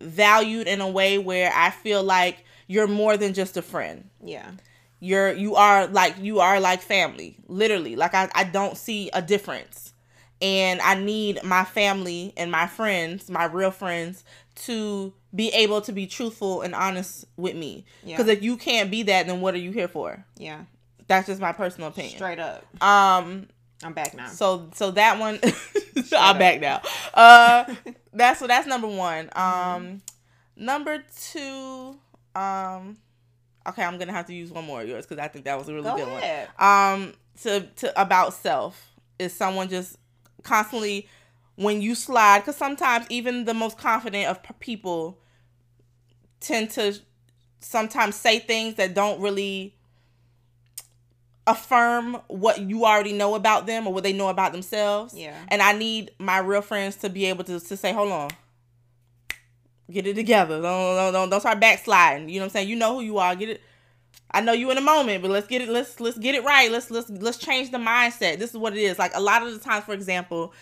[0.00, 4.50] valued in a way where I feel like you're more than just a friend yeah.
[4.98, 9.20] you're you are like you are like family literally like I, I don't see a
[9.20, 9.92] difference
[10.40, 15.92] and i need my family and my friends my real friends to be able to
[15.92, 18.16] be truthful and honest with me Yeah.
[18.16, 20.62] because if you can't be that then what are you here for Yeah.
[21.08, 22.64] that's just my personal opinion Straight up.
[22.82, 23.48] um
[23.84, 24.28] I'm back now.
[24.28, 25.38] so so that one
[26.16, 26.38] i'm up.
[26.38, 26.80] back now
[27.14, 27.64] uh
[28.12, 30.00] that's so that's number one um
[30.56, 31.96] number two
[32.34, 32.96] um
[33.66, 35.68] okay i'm gonna have to use one more of yours because i think that was
[35.68, 36.48] a really Go good ahead.
[36.58, 36.68] one
[37.02, 39.96] um to to about self is someone just
[40.42, 41.08] constantly
[41.56, 45.18] when you slide because sometimes even the most confident of people
[46.40, 46.98] tend to
[47.60, 49.74] sometimes say things that don't really
[51.46, 55.36] affirm what you already know about them or what they know about themselves Yeah.
[55.48, 58.30] and i need my real friends to be able to, to say hold on
[59.90, 62.76] get it together don't, don't, don't, don't start backsliding you know what i'm saying you
[62.76, 63.60] know who you are get it
[64.34, 65.68] I know you in a moment, but let's get it.
[65.68, 66.70] Let's let's get it right.
[66.72, 68.38] Let's let's let's change the mindset.
[68.38, 68.98] This is what it is.
[68.98, 70.54] Like a lot of the times, for example,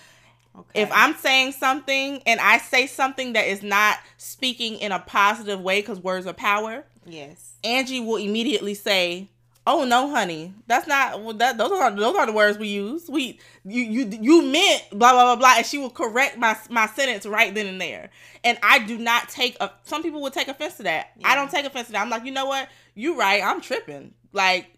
[0.59, 0.83] Okay.
[0.83, 5.61] if I'm saying something and I say something that is not speaking in a positive
[5.61, 7.53] way, because words are power, yes.
[7.63, 9.29] Angie will immediately say,
[9.67, 11.59] "Oh no, honey, that's not well, that.
[11.59, 13.09] Those are those are the words we use.
[13.09, 16.87] We you you you meant blah blah blah blah," and she will correct my my
[16.87, 18.11] sentence right then and there.
[18.45, 19.71] And I do not take a.
[19.83, 21.11] Some people would take offense to that.
[21.25, 22.03] I don't take offense to that.
[22.03, 22.69] I'm like, you know what?
[22.95, 23.43] You right.
[23.43, 24.15] I'm tripping.
[24.33, 24.71] Like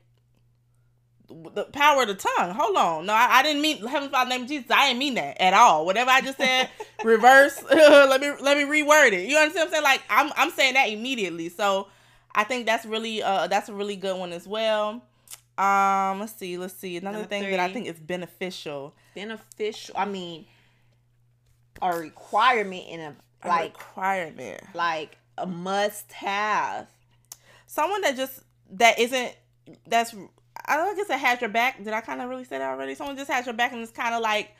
[1.54, 2.50] the power of the tongue.
[2.50, 3.06] Hold on.
[3.06, 4.70] No, I, I didn't mean Heavenly Father name of Jesus.
[4.70, 5.86] I didn't mean that at all.
[5.86, 6.68] Whatever I just said,
[7.04, 7.62] reverse.
[7.70, 9.28] let me let me reword it.
[9.28, 9.84] You understand what I'm saying?
[9.84, 11.48] Like I'm I'm saying that immediately.
[11.48, 11.88] So
[12.34, 15.02] I think that's really uh that's a really good one as well.
[15.58, 16.96] Um, let's see, let's see.
[16.96, 18.94] Another Number thing that I think is beneficial.
[19.14, 19.94] Beneficial.
[19.98, 20.46] I mean,
[21.82, 24.62] a requirement in a a like requirement.
[24.74, 26.86] like a must have.
[27.66, 28.40] Someone that just
[28.72, 29.34] that isn't
[29.86, 30.14] that's
[30.66, 31.82] I don't guess that has your back.
[31.82, 32.94] Did I kind of really say that already?
[32.94, 34.54] Someone just has your back and it's kind of like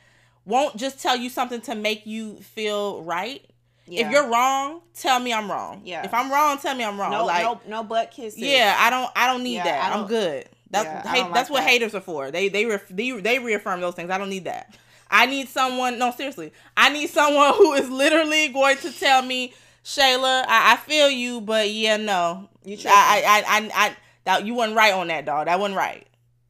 [0.45, 3.45] won't just tell you something to make you feel right.
[3.87, 5.81] If you're wrong, tell me I'm wrong.
[5.83, 6.03] Yeah.
[6.05, 7.11] If I'm wrong, tell me I'm wrong.
[7.11, 8.39] no, like no, no butt kisses.
[8.39, 9.91] yeah, I don't I don't need Yeah, that.
[9.91, 10.47] I I'm good.
[10.69, 11.69] That's Yeah, hate, don't that's what that.
[11.69, 12.31] haters are for.
[12.31, 14.09] They they ref, they they reaffirm those things.
[14.09, 14.75] I don't need that.
[15.11, 15.99] I need someone.
[15.99, 20.75] No, seriously, I need someone who is literally going to tell me, Shayla, I, I
[20.77, 24.93] feel you, but yeah, no, You I, I I I I that you weren't right
[24.93, 25.45] on that, dog.
[25.47, 26.07] That wasn't right.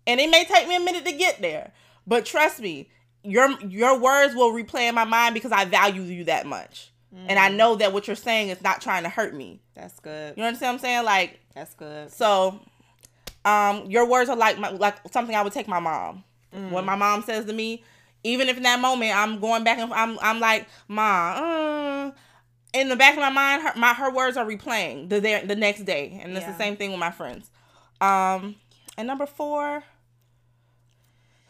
[0.08, 1.72] And it may take me a minute to get there,
[2.08, 2.90] but trust me,
[3.24, 7.38] your your words will replay in my mind because I value you that much, and
[7.40, 9.60] I know that what you're saying is not trying to hurt me.
[9.76, 10.36] That's good.
[10.36, 11.06] You understand what I'm saying?
[11.06, 11.40] Like.
[11.54, 12.12] That's good.
[12.12, 12.60] So,
[13.46, 16.24] um, your words are like my, like something I would take my mom.
[16.70, 17.84] When my mom says to me,
[18.24, 22.12] even if in that moment I'm going back and I'm I'm like, Ma, uh,
[22.74, 25.56] in the back of my mind, her my her words are replaying the day, the
[25.56, 26.52] next day, and it's Yeah.
[26.52, 27.50] the same thing with my friends.
[28.00, 28.56] Um,
[28.98, 29.84] and number four,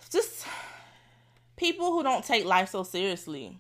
[0.09, 0.45] just
[1.57, 3.57] people who don't take life so seriously.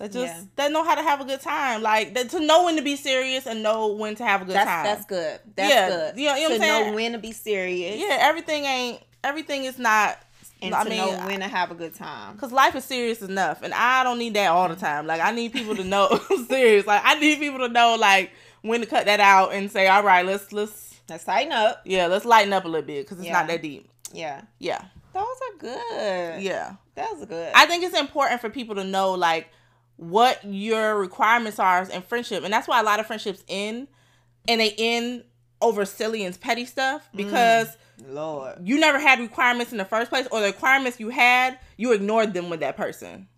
[0.00, 0.42] That just Yeah.
[0.56, 2.96] that know how to have a good time, like that, to know when to be
[2.96, 4.84] serious and know when to have a good That's time.
[4.84, 5.40] that's good.
[5.54, 6.18] That's Yeah, good.
[6.18, 6.90] you know- you know to what I'm saying?
[6.90, 7.96] know when to be serious.
[8.00, 10.18] yeah, everything ain't everything is not.
[10.62, 12.36] And I to mean, know when to have a good time.
[12.38, 14.84] Cause life is serious enough, and I don't need that all the mm-hmm.
[14.84, 15.06] time.
[15.06, 16.86] Like I need people to know serious.
[16.86, 18.30] Like I need people to know like
[18.62, 21.82] when to cut that out and say, all right, let's let's Let's tighten up.
[21.84, 23.32] yeah, let's lighten up a little bit because it's Yeah.
[23.34, 23.88] not that deep.
[24.12, 24.42] Yeah.
[24.58, 24.80] Yeah,
[25.12, 26.42] Those are good.
[26.42, 26.74] yeah.
[26.94, 27.52] that's good.
[27.54, 29.48] I think it's important for people to know like
[30.00, 33.86] what your requirements are in friendship, and that's why a lot of friendships end,
[34.48, 35.24] and they end
[35.60, 37.18] over silly and petty stuff mm.
[37.18, 37.76] because.
[38.08, 38.66] Lord.
[38.66, 42.32] you never had requirements in the first place, or the requirements you had, you ignored
[42.32, 43.28] them with that person.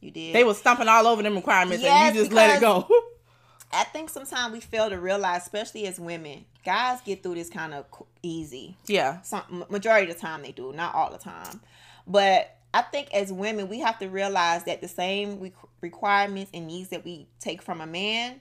[0.00, 0.34] You did.
[0.34, 2.88] They were stumping all over them requirements, Yes, and you just let it go.
[3.72, 7.72] I think sometimes we fail to realize, especially as women, guys get through this kind
[7.72, 7.86] of
[8.20, 8.76] easy.
[8.86, 11.60] yeah, Some majority of the time they do, not all the time.
[12.04, 15.38] But I think as women, we have to realize that the same
[15.80, 18.40] requirements and needs that we take from a man,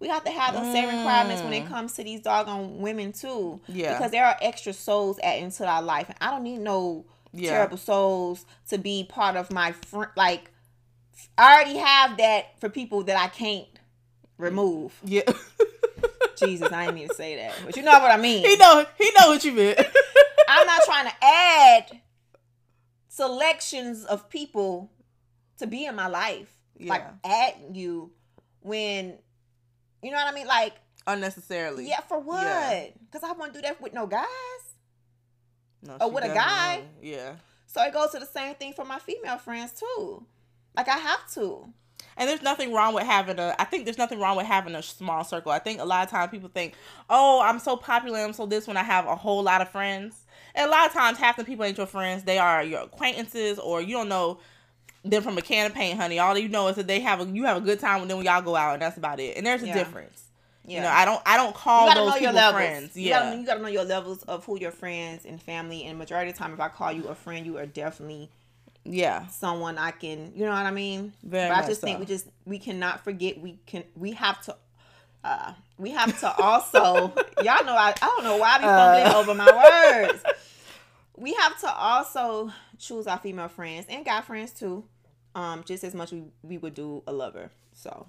[0.00, 0.96] we have to have those same mm.
[0.98, 3.60] requirements when it comes to these doggone women too.
[3.66, 3.94] Yeah.
[3.94, 7.50] Because there are extra souls added into our life, and I don't need no Yeah.
[7.50, 10.10] terrible souls to be part of my friend.
[10.16, 10.50] Like,
[11.36, 13.66] I already have that for people that I can't
[14.36, 14.98] remove.
[15.04, 15.22] yeah.
[16.38, 18.44] Jesus, I didn't mean to say that, but you know what I mean.
[18.44, 19.80] he know he know what you meant.
[20.48, 22.00] I'm not trying to add
[23.08, 24.92] selections of people
[25.58, 26.57] to be in my life.
[26.80, 27.48] Like Yeah.
[27.48, 28.12] add you
[28.60, 29.18] when
[30.02, 30.46] you know what I mean?
[30.46, 30.74] Like,
[31.06, 31.88] Unnecessarily.
[31.88, 32.42] yeah, for what?
[32.44, 32.86] Yeah.
[33.10, 34.26] Because I wouldn't do that with no guys.
[35.82, 36.82] No, Or with a guy.
[37.02, 37.34] Yeah.
[37.66, 40.24] So it goes to the same thing for my female friends too.
[40.76, 41.72] Like I have to.
[42.16, 43.54] And there's nothing wrong with having a.
[43.58, 45.52] I think there's nothing wrong with having a small circle.
[45.52, 46.74] I think a lot of times people think,
[47.08, 50.26] "Oh, I'm so popular, I'm so this." When I have a whole lot of friends,
[50.54, 52.24] and a lot of times half the people ain't your friends.
[52.24, 54.40] They are your acquaintances, or you don't know
[55.04, 56.18] them from a can of paint, honey.
[56.18, 58.18] All you know is that they have a you have a good time with them
[58.18, 59.36] when y'all go out, and that's about it.
[59.36, 59.74] And there's a Yeah.
[59.74, 60.24] difference.
[60.66, 60.76] Yeah.
[60.76, 62.94] You know, I don't I don't call those people friends.
[62.96, 63.22] You Yeah.
[63.24, 65.84] gotta, you gotta know your levels of who your friends and family.
[65.84, 68.28] And majority of the time, if I call you a friend, you are definitely
[68.84, 69.26] yeah.
[69.28, 71.12] someone I can, you know what I mean?
[71.22, 74.56] Very but I just think we just we cannot forget we can we have to
[75.24, 79.06] uh we have to also y'all know I, I don't know why I be fumbling
[79.06, 79.18] Uh.
[79.18, 80.22] over my words.
[81.18, 84.84] We have to also choose our female friends and guy friends too.
[85.34, 87.50] Um, just as much we, we would do a lover.
[87.72, 88.06] So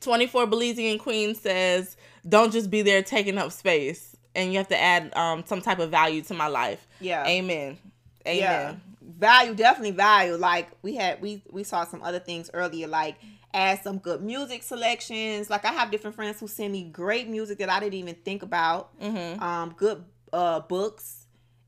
[0.00, 1.96] 24 Belizean Queen says,
[2.28, 4.16] don't just be there taking up space.
[4.34, 6.86] And you have to add um, some type of value to my life.
[7.00, 7.26] yeah.
[7.26, 7.78] Amen.
[8.26, 8.38] Amen.
[8.38, 8.74] Yeah.
[9.02, 10.36] Value, definitely value.
[10.36, 13.16] Like we had we we saw some other things earlier, like
[13.52, 15.50] add some good music selections.
[15.50, 18.42] Like I have different friends who send me great music that I didn't even think
[18.42, 18.98] about.
[19.00, 19.42] Mm-hmm.
[19.42, 21.19] Um, good uh books,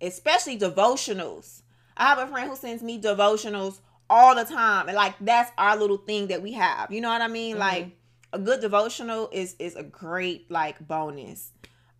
[0.02, 1.62] especially devotionals.
[1.96, 3.78] I have a friend who sends me devotionals
[4.10, 4.88] all the time.
[4.88, 6.90] And like that's our little thing that we have.
[6.92, 7.56] You know what I mean?
[7.56, 7.60] Mhm.
[7.60, 7.86] Like
[8.32, 11.50] a good devotional is is a great like bonus.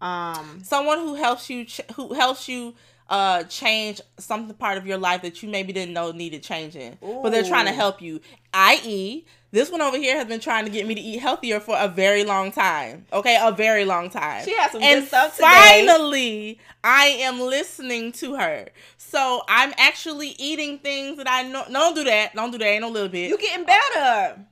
[0.01, 2.75] Um Someone who helps you, ch- who helps you
[3.09, 7.31] uh change some part of your life that you maybe didn't know needed changing but
[7.31, 8.21] they're trying to help you
[8.55, 11.77] i.e this one over here has been trying to get me to eat healthier for
[11.79, 15.37] a very long time okay a very long time She has some and good stuff
[15.37, 15.47] today.
[15.87, 21.81] finally i am listening to her so i'm actually eating things that i know no,
[21.81, 24.44] don't do that don't do that ain't no little bit you getting better.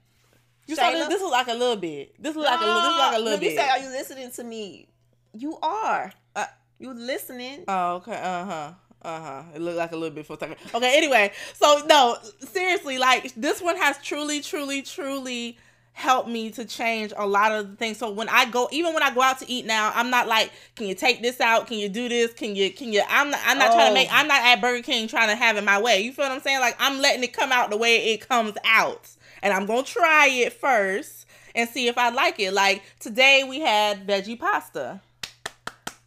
[0.66, 2.92] You saw this, this is like a little bit this is like a little this
[2.92, 4.86] is like a little bit you say, "Are you listening to me?"
[5.32, 6.12] You are.
[6.36, 6.46] Uh,
[6.78, 7.64] you listening?
[7.66, 8.14] Oh, okay.
[8.14, 8.72] Uh huh.
[9.02, 9.42] Uh huh.
[9.54, 10.56] It looked like a little bit for second.
[10.74, 10.96] Okay.
[10.96, 12.16] Anyway, so no,
[12.52, 15.56] seriously, like this one has truly, truly, truly
[15.92, 17.98] helped me to change a lot of the things.
[17.98, 20.50] So when I go, even when I go out to eat now, I'm not like,
[20.76, 21.66] can you take this out?
[21.66, 22.32] Can you do this?
[22.34, 22.70] Can you?
[22.72, 23.02] Can you?
[23.08, 23.40] I'm not.
[23.44, 23.94] I'm not trying to Oh.
[23.94, 24.08] make.
[24.12, 26.00] I'm not at Burger King trying to have it my way.
[26.00, 26.60] You feel what I'm saying?
[26.60, 29.08] Like I'm letting it come out the way it comes out.
[29.42, 31.24] and I'm gonna try it first
[31.54, 32.52] and see if I like it.
[32.52, 35.00] Like today we had veggie pasta.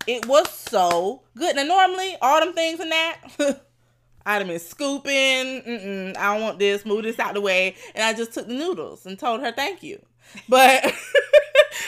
[0.08, 1.56] It was so good.
[1.56, 3.20] Now normally all them things and that
[4.26, 5.12] I'd have been scooping.
[5.12, 6.86] Mm-mm, I don't want this.
[6.86, 7.76] Move this out the way.
[7.93, 10.01] And I just took the noodles and told her thank you.
[10.47, 10.84] But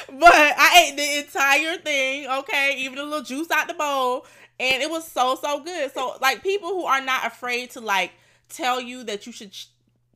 [0.09, 2.27] but I ate the entire thing.
[2.27, 4.25] Okay, even the little juice out the bowl,
[4.59, 5.93] and it was so so good.
[5.93, 8.11] So like people who are not afraid to like
[8.49, 9.69] tell you that you should ch-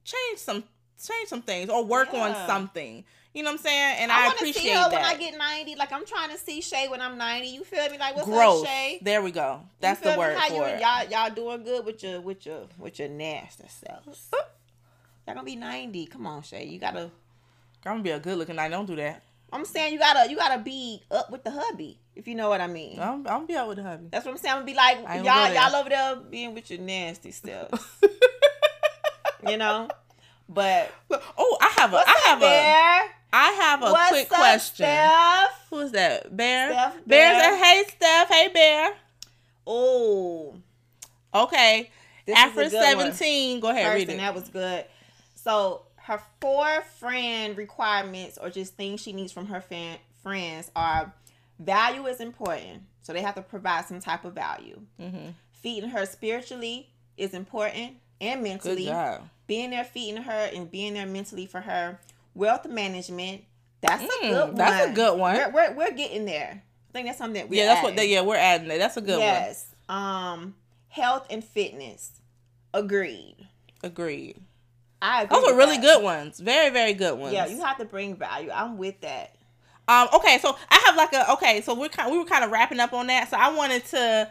[0.04, 0.64] change some
[1.02, 2.28] change some things or work yeah.
[2.28, 3.06] on something.
[3.34, 3.96] You know what I'm saying?
[4.00, 4.92] And I, I appreciate see her that.
[4.92, 5.76] when I get 90.
[5.76, 7.48] Like I'm trying to see Shay when I'm 90.
[7.48, 7.98] You feel me?
[7.98, 8.64] Like what's Growth.
[8.64, 9.00] up, Shay?
[9.02, 9.62] There we go.
[9.80, 10.82] That's the word for it.
[10.82, 14.30] Y'all y'all doing good with your with your with your nasty selves.
[15.28, 16.08] Y'all gonna be 90.
[16.08, 16.66] Come on, Shay.
[16.66, 17.12] You gotta.
[17.86, 18.72] I'm gonna be a good looking 90.
[18.72, 19.24] Don't do that.
[19.52, 22.62] I'm saying you gotta you gotta be up with the hubby, if you know what
[22.62, 23.00] I mean.
[23.00, 24.08] I'm, I'm gonna be up with the hubby.
[24.12, 24.54] That's what I'm saying.
[24.54, 27.84] I'm gonna be like y'all y'all over there being with your nasty selves.
[29.48, 29.88] you know?
[30.48, 30.92] But
[31.38, 33.06] oh, I have a I have there?
[33.06, 34.86] a I have a What's quick up, question.
[34.86, 35.66] Steph?
[35.70, 36.36] Who is that?
[36.36, 36.72] Bear?
[36.72, 37.34] Steph, Bear.
[37.34, 38.94] Bear said, hey Steph, hey Bear.
[39.68, 40.56] Oh.
[41.34, 41.92] Okay.
[42.26, 43.60] This After 17, one.
[43.62, 44.18] go ahead, Person, read it.
[44.18, 44.86] That was good.
[45.36, 51.14] So her four friend requirements or just things she needs from her fan, friends are
[51.60, 52.84] value is important.
[53.02, 54.82] So they have to provide some type of value.
[55.00, 55.30] Mm-hmm.
[55.54, 58.92] Feeding her spiritually is important and mentally.
[59.48, 62.00] Being there feeding her and being there mentally for her
[62.40, 63.44] wealth management.
[63.82, 64.56] That's mm, a good one.
[64.56, 65.36] That's a good one.
[65.36, 66.64] We're, we're, we're getting there.
[66.90, 67.66] I think that's something that we yeah.
[67.66, 67.92] That's adding.
[67.92, 67.98] what.
[67.98, 68.80] They, yeah, we're adding it.
[68.80, 69.68] That's a good yes.
[69.88, 69.98] one.
[69.98, 70.34] Yes.
[70.38, 70.56] Um,
[70.88, 72.22] health and fitness.
[72.74, 73.36] Agreed.
[73.84, 74.38] Agreed.
[75.02, 75.38] I agree.
[75.38, 75.84] Those are really that.
[75.84, 76.40] good ones.
[76.40, 77.34] Very very good ones.
[77.34, 78.52] Yeah, you have to bring value.
[78.52, 79.36] I'm with that.
[79.88, 80.08] Um.
[80.14, 80.40] Okay.
[80.40, 81.32] So I have like a.
[81.34, 81.62] Okay.
[81.62, 82.12] So we're kind.
[82.12, 83.30] We were kind of wrapping up on that.
[83.30, 84.30] So I wanted to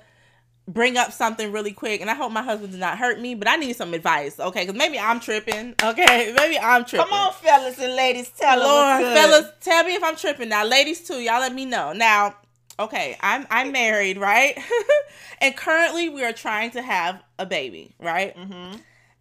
[0.68, 3.48] bring up something really quick, and I hope my husband did not hurt me, but
[3.48, 4.66] I need some advice, okay?
[4.66, 6.32] Because maybe I'm tripping, okay?
[6.36, 7.08] Maybe I'm tripping.
[7.08, 10.50] Come on, fellas and ladies, tell Lord, fellas, tell me if I'm tripping.
[10.50, 11.92] Now, ladies too, y'all let me know.
[11.94, 12.36] Now,
[12.78, 14.58] okay, I'm I'm married, right?
[15.40, 18.36] and currently we are trying to have a baby, right?
[18.36, 18.76] Mm-hmm.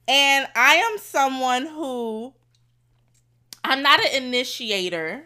[0.09, 2.33] And I am someone who
[3.63, 5.23] I'm not an initiator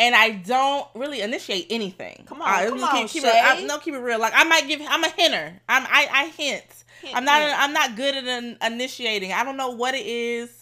[0.00, 2.24] and I don't really initiate anything.
[2.26, 4.18] Come on, I, come on, keep, keep it, I, no, keep it real.
[4.18, 5.60] Like I might give, I'm a hinter.
[5.68, 6.64] I'm, I, I hint.
[7.02, 7.62] hint I'm not, hint.
[7.62, 9.32] I'm not good at an initiating.
[9.32, 10.56] I don't know what it is.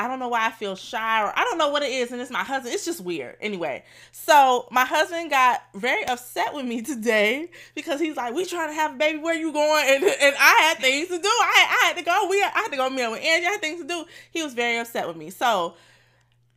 [0.00, 2.20] I don't know why I feel shy, or I don't know what it is, and
[2.20, 2.72] it's my husband.
[2.72, 3.36] It's just weird.
[3.40, 3.82] Anyway,
[4.12, 8.74] so my husband got very upset with me today because he's like, "We trying to
[8.74, 9.18] have a baby.
[9.18, 11.28] Where you going?" And, and I had things to do.
[11.28, 12.28] I, I had to go.
[12.30, 13.46] We, I had to go meet with Angie.
[13.46, 14.04] I had things to do.
[14.30, 15.30] He was very upset with me.
[15.30, 15.74] So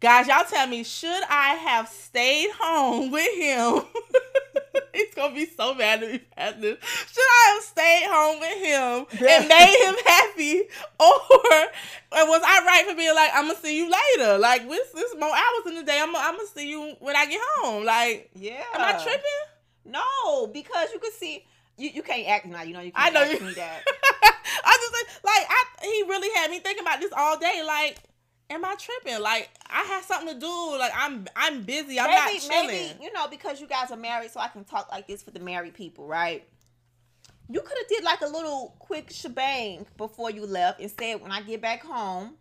[0.02, 3.84] Guys, y'all tell me, should I have stayed home with him?
[4.95, 6.78] He's gonna be so mad at me past this.
[7.12, 10.62] Should I have stayed home with him and made him happy,
[10.99, 14.39] or was I right for being like, I'm gonna see you later?
[14.39, 17.28] Like, with this more hours in the day, I'm, I'm gonna see you when I
[17.28, 17.86] get home.
[17.86, 19.22] Like, yeah, am I tripping?
[19.86, 21.45] No, because you can see.
[21.78, 22.64] You, you can't act now.
[22.64, 23.45] You know you can't I know ask you.
[23.45, 23.84] me that.
[24.66, 27.62] I just like I he really had me thinking about this all day.
[27.66, 27.97] Like
[28.52, 29.22] am I tripping?
[29.22, 30.78] Like I have something to do.
[30.78, 31.99] Like I'm I'm busy.
[31.99, 32.68] I'm maybe, not chilling.
[32.68, 35.32] Maybe, you know, because you guys are married, so I can talk like this for
[35.32, 36.47] the married people, right?
[37.49, 41.32] You could have did like a little quick shebang before you left and said, when
[41.32, 42.36] I get back home,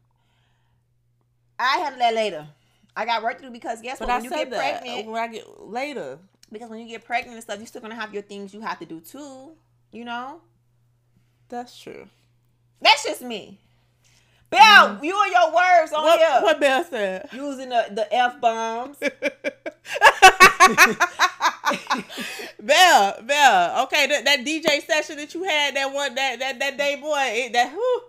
[1.58, 2.46] I handle that later.
[2.94, 4.22] I got work to do because guess but what?
[4.22, 4.56] When I you get that.
[4.56, 6.18] Uh, pregnant, when I get later,
[6.52, 8.78] because when you get pregnant and stuff, you're still gonna have your things you have
[8.80, 9.52] to do too.
[9.92, 10.40] You know.
[11.48, 12.08] That's true.
[12.80, 13.58] That's just me.
[14.50, 15.04] Bell, mm-hmm.
[15.04, 16.40] you and your words on what, here.
[16.42, 17.28] What Bell said?
[17.32, 18.96] Using the, the F bombs.
[22.60, 23.84] Bell, Bell.
[23.84, 27.14] Okay, that, that DJ session that you had that one that that, that day, boy,
[27.16, 28.02] it, that whew,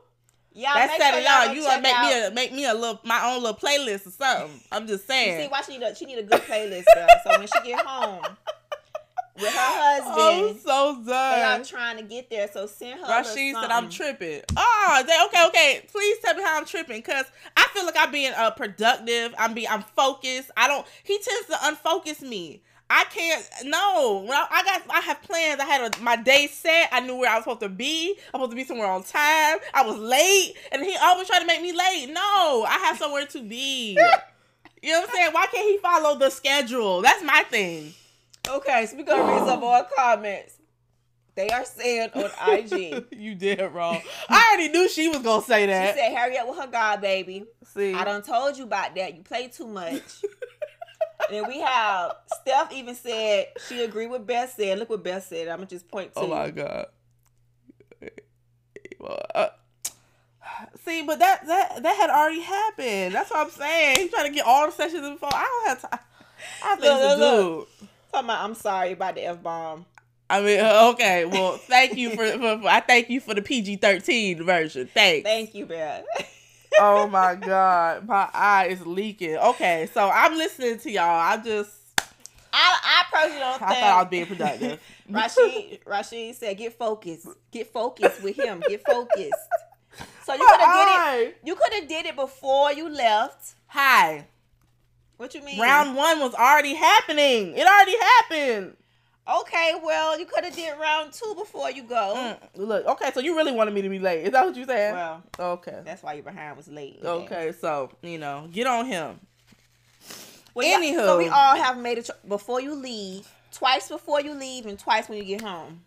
[0.54, 1.56] yeah, that set it out.
[1.56, 2.04] You gonna make out.
[2.04, 4.60] me a make me a little my own little playlist or something.
[4.72, 5.38] I'm just saying.
[5.38, 7.08] You see why she need a she need a good playlist, girl.
[7.24, 8.26] so when she get home,
[9.36, 10.50] with her husband.
[10.50, 11.06] I'm so done.
[11.06, 13.08] They are trying to get there, so send her.
[13.08, 14.42] Rashid said I'm tripping.
[14.56, 15.86] Oh, they, okay, okay.
[15.92, 17.26] Please tell me how I'm tripping, cause
[17.56, 19.34] I feel like I'm being uh, productive.
[19.38, 20.52] I'm being, I'm focused.
[20.58, 20.86] I don't.
[21.04, 22.62] He tends to unfocus me.
[22.94, 23.48] I can't.
[23.64, 25.62] No, when I, I, got, I have plans.
[25.62, 26.90] I had a, my day set.
[26.92, 28.18] I knew where I was supposed to be.
[28.34, 29.60] I'm supposed to be somewhere on time.
[29.74, 32.08] I was late, and he always tried to make me late.
[32.08, 33.92] No, I have somewhere to be.
[34.84, 35.30] you know what I'm saying?
[35.32, 37.02] Why can't he follow the schedule?
[37.02, 37.94] That's my thing.
[38.50, 40.58] Okay, so we're gonna read some more comments.
[41.36, 43.06] They are saying on IG.
[43.12, 44.02] you did wrong.
[44.30, 45.96] I already knew she was gonna say that.
[45.96, 49.16] She said, "Hurry up with her God, baby." See, I done told you about that.
[49.16, 50.02] You play too much.
[51.32, 54.80] and we have Steph even said she agreed with Beth said.
[54.80, 55.48] Look what Beth said.
[55.48, 56.20] I'm gonna just point to.
[56.22, 56.88] Oh my god.
[59.00, 59.48] Well, uh,
[60.84, 63.16] See, but that that that had already happened.
[63.16, 63.98] That's what I'm saying.
[63.98, 65.28] He's trying to get all the sessions info.
[65.32, 66.00] I don't have time.
[66.64, 67.88] I have things Look, to look, do.
[68.12, 69.86] Talking about, I'm sorry about the f bomb.
[70.30, 71.26] I mean, uh, okay.
[71.26, 74.90] Well, thank you for, for, for- I thank you for the PG-13 version.
[74.94, 75.24] Thanks.
[75.28, 76.04] Thank you, man.
[76.80, 79.36] oh my god, my eye is leaking.
[79.36, 81.04] Okay, so I'm listening to y'all.
[81.04, 81.72] I just
[82.54, 83.72] I I personally don't think.
[83.72, 84.80] I thought I was being productive.
[85.10, 87.28] Rashid Rashid said, "Get focused.
[87.52, 88.62] Get focused with him.
[88.68, 89.34] Get focused."
[90.24, 91.38] So you could have did it.
[91.44, 93.56] You could have did it before you left.
[93.68, 94.28] Hi.
[95.22, 95.60] What you mean?
[95.60, 97.56] Round one was already happening.
[97.56, 98.76] It already happened.
[99.32, 102.16] Okay, well, you could have did round two before you go.
[102.18, 104.26] Mm, look, okay, so you really wanted me to be late.
[104.26, 104.96] Is that what you saying?
[104.96, 105.82] Well, okay.
[105.86, 107.02] that's why your behind was late.
[107.04, 109.20] Okay, so, you know, get on him.
[110.56, 111.06] Well, yeah, Anywho.
[111.06, 115.08] so we all have made it before you leave, twice before you leave, and twice
[115.08, 115.82] when you get home.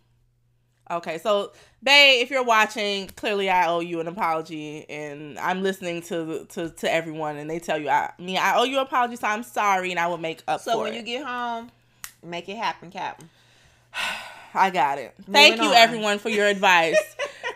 [0.91, 6.03] Okay, so Bay, if you're watching, clearly I owe you an apology, and I'm listening
[6.03, 9.17] to to to everyone, and they tell you I me I owe you an apology,
[9.17, 10.97] so I'm sorry, and I will make up So when it.
[10.97, 11.71] you get home,
[12.23, 13.29] make it happen, Captain.
[14.57, 15.15] I got it.
[15.31, 15.75] Thank you, on.
[15.75, 16.97] everyone, for your advice.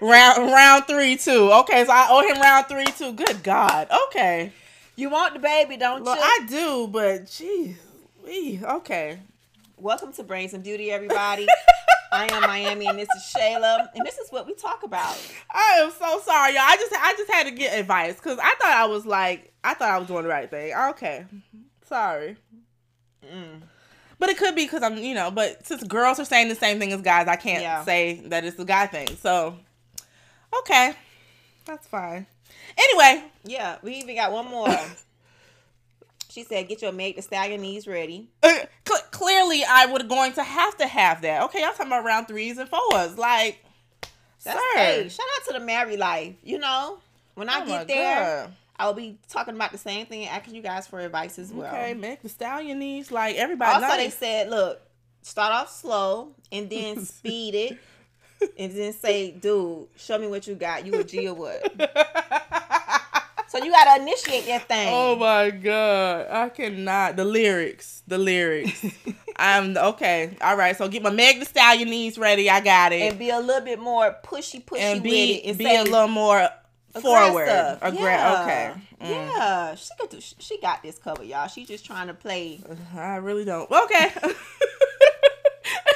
[0.01, 1.51] round round three too.
[1.53, 3.13] Okay, so I owe him round three too.
[3.13, 3.89] Good God.
[4.09, 4.53] Okay,
[4.97, 6.23] You want the baby, don't well you?
[6.23, 7.77] I do, but jeez,
[8.25, 9.19] we okay.
[9.77, 11.47] Welcome to Brains and Beauty, everybody.
[12.13, 15.17] I am Miami, and this is Shayla, and this is what we talk about.
[15.51, 16.63] I am so sorry, y'all.
[16.65, 19.75] I just I just had to get advice because I thought I was like I
[19.75, 20.73] thought I was doing the right thing.
[20.91, 21.27] Okay,
[21.87, 22.37] sorry.
[23.25, 23.63] Mm.
[24.19, 26.79] But it could be because I'm, you know, but since girls are saying the same
[26.81, 27.85] thing as guys, I can't Yeah.
[27.85, 29.09] say that it's a guy thing.
[29.17, 29.57] So,
[30.61, 30.93] okay,
[31.65, 32.27] that's fine.
[32.77, 34.69] Anyway, Yeah, we even got one more.
[36.39, 40.33] She said, "Get your mate to stallion knees ready." uh, cl- clearly I would going
[40.35, 41.43] to have to have that.
[41.45, 43.19] Okay, I'm talking about round threes and fours.
[43.19, 43.65] Like,
[44.45, 46.35] That's sir, hey, shout out to the married life.
[46.43, 46.99] You know,
[47.35, 48.53] when I Oh get there, God.
[48.77, 51.75] I'll be talking about the same thing and asking you guys for advice as well.
[51.75, 53.85] Okay, make the stallion needs like everybody.
[53.85, 54.81] Also, they said, look,
[55.23, 57.79] start off slow and then speed it,
[58.57, 60.87] and then say, dude, show me what you got.
[60.87, 61.73] You a G or what?
[63.59, 64.89] So you gotta initiate that thing.
[64.93, 67.17] Oh my god, I cannot.
[67.17, 68.85] The lyrics, the lyrics.
[69.37, 70.37] I'm okay.
[70.41, 72.51] All right, so get my Meg the Stallion knees ready.
[72.51, 73.03] I got it.
[73.03, 75.77] and be a little bit more pushy, pushy and with be it, and be say
[75.77, 76.49] a little more
[77.01, 77.43] forward.
[77.43, 77.81] aggressive.
[77.81, 78.43] Aggra- yeah.
[78.43, 78.73] Okay.
[79.01, 79.11] Mm.
[79.11, 80.21] Yeah, she could do.
[80.21, 81.47] She got this covered, y'all.
[81.49, 82.61] She just trying to play.
[82.97, 83.71] I really don't.
[83.71, 84.13] Okay.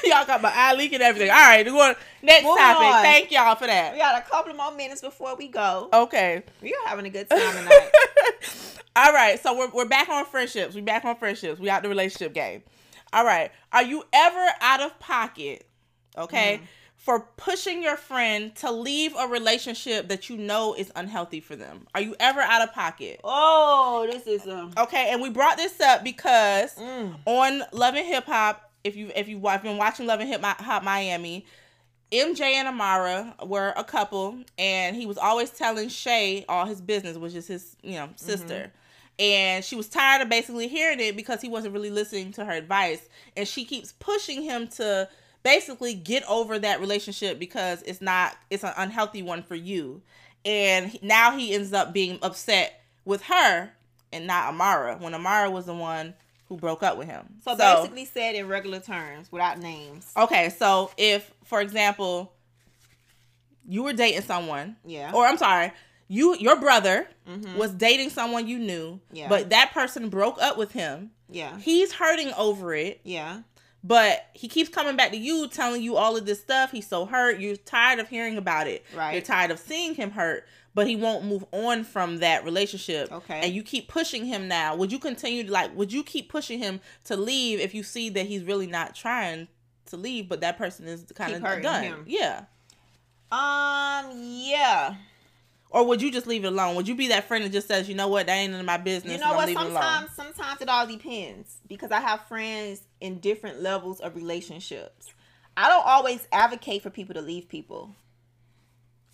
[0.08, 1.30] y'all got my eye leak and everything.
[1.30, 2.86] All right, we're going next Moving topic.
[2.86, 3.02] on.
[3.02, 3.92] Thank y'all for that.
[3.92, 5.88] We got a couple more minutes before we go.
[5.92, 6.42] Okay.
[6.60, 7.90] We are having a good time tonight.
[8.96, 10.74] All right, so we're, we're back on friendships.
[10.74, 11.58] We back on friendships.
[11.58, 12.62] We out the relationship game.
[13.12, 13.50] All right.
[13.72, 15.66] Are you ever out of pocket,
[16.16, 16.66] okay, Mm.
[16.96, 21.86] for pushing your friend to leave a relationship that you know is unhealthy for them?
[21.94, 23.20] Are you ever out of pocket?
[23.24, 24.72] oh, this is um.
[24.76, 27.14] Okay, and we brought this up because Mm.
[27.26, 30.42] on Love and Hip Hop, if you if you have been watching Love and Hip
[30.42, 31.46] Hop Miami,
[32.10, 37.16] MJ and Amara were a couple, and he was always telling Shay all his business,
[37.16, 38.16] which is his you know mm-hmm.
[38.16, 38.72] sister.
[39.18, 42.52] And she was tired of basically hearing it because he wasn't really listening to her
[42.52, 45.08] advice, and she keeps pushing him to
[45.42, 50.02] basically get over that relationship because it's not it's an unhealthy one for you.
[50.44, 53.70] And now he ends up being upset with her
[54.12, 56.14] and not Amara when Amara was the one
[56.52, 57.24] who broke up with him.
[57.42, 60.12] So, basically, said in regular terms, without names.
[60.14, 62.30] Okay, so if, for example,
[63.66, 65.12] you were dating someone, Yeah.
[65.14, 65.72] or I'm sorry,
[66.08, 67.56] you your brother Mhm.
[67.56, 69.28] was dating someone you knew, Yeah.
[69.28, 71.12] but that person broke up with him.
[71.30, 71.58] Yeah.
[71.58, 73.38] He's hurting over it, Yeah.
[73.82, 76.70] but he keeps coming back to you, telling you all of this stuff.
[76.70, 77.40] He's so hurt.
[77.40, 78.84] You're tired of hearing about it.
[78.94, 79.12] Right.
[79.14, 83.10] You're tired of seeing him hurt, but he won't move on from that relationship.
[83.12, 83.40] Okay.
[83.42, 84.74] And you keep pushing him now.
[84.76, 85.74] Would you continue to like?
[85.76, 89.48] Would you keep pushing him to leave if you see that he's really not trying
[89.86, 91.82] to leave, but that person is kind Keep of done?
[91.82, 92.04] him.
[92.06, 92.44] Yeah.
[93.30, 94.10] Um.
[94.14, 94.94] Yeah.
[95.72, 96.74] Or would you just leave it alone?
[96.76, 98.66] Would you be that friend that just says, you know what, that ain't none of
[98.66, 99.14] my business.
[99.14, 99.48] You know what?
[99.48, 99.72] leaving it?
[99.72, 105.14] Sometimes, sometimes it all depends because I have friends in different levels of relationships.
[105.56, 107.94] I don't always advocate for people to leave people.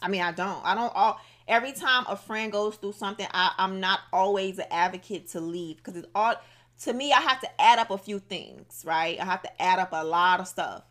[0.01, 0.65] I mean, I don't.
[0.65, 1.21] I don't all.
[1.49, 5.79] Every time a friend goes through something, I, I'm not always an advocate to leave
[5.79, 6.35] because it's all.
[6.83, 9.19] To me, I have to add up a few things, right?
[9.21, 10.85] I have to add up a lot of stuff,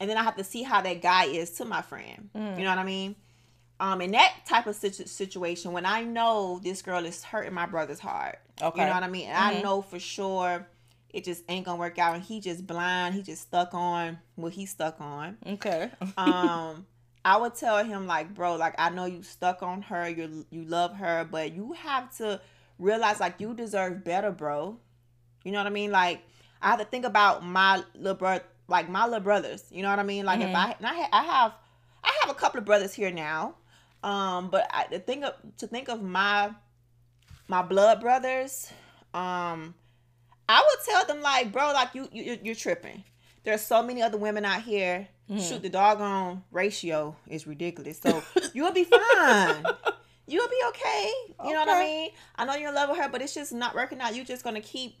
[0.00, 2.30] and then I have to see how that guy is to my friend.
[2.34, 2.56] Mm.
[2.56, 3.16] You know what I mean?
[3.78, 7.66] Um, in that type of situ- situation, when I know this girl is hurting my
[7.66, 8.80] brother's heart, Okay.
[8.80, 9.62] you know what I mean, and I Mhm.
[9.64, 10.66] know for sure
[11.10, 14.52] it just ain't gonna work out, and he just blind, he just stuck on what
[14.54, 15.36] he's stuck on.
[15.46, 15.90] Okay.
[16.16, 16.86] Um,
[17.26, 20.64] I would tell him like, bro, like I know you stuck on her, you you
[20.64, 22.40] love her, but you have to
[22.78, 24.78] realize like you deserve better, bro.
[25.44, 25.90] You know what I mean?
[25.90, 26.22] Like
[26.62, 29.64] I have to think about my little brother, like my little brothers.
[29.72, 30.24] You know what I mean?
[30.24, 30.50] Like Mm-hmm.
[30.50, 31.52] if I and I, ha- I have
[32.04, 33.56] I have a couple of brothers here now,
[34.04, 36.52] um, but I to think of to think of my
[37.48, 38.72] my blood brothers,
[39.14, 39.74] um,
[40.48, 43.04] I would tell them like, bro, like you you you're tripping.
[43.44, 45.08] There's so many other women out here.
[45.30, 45.40] Mm-hmm.
[45.40, 47.98] Shoot, the doggone ratio is ridiculous.
[48.00, 48.22] So
[48.54, 49.64] you'll be fine.
[50.28, 51.12] You'll be okay.
[51.44, 52.10] You know what I mean?
[52.34, 54.16] I know you're in love with her, but it's just not working out.
[54.16, 55.00] You're just gonna keep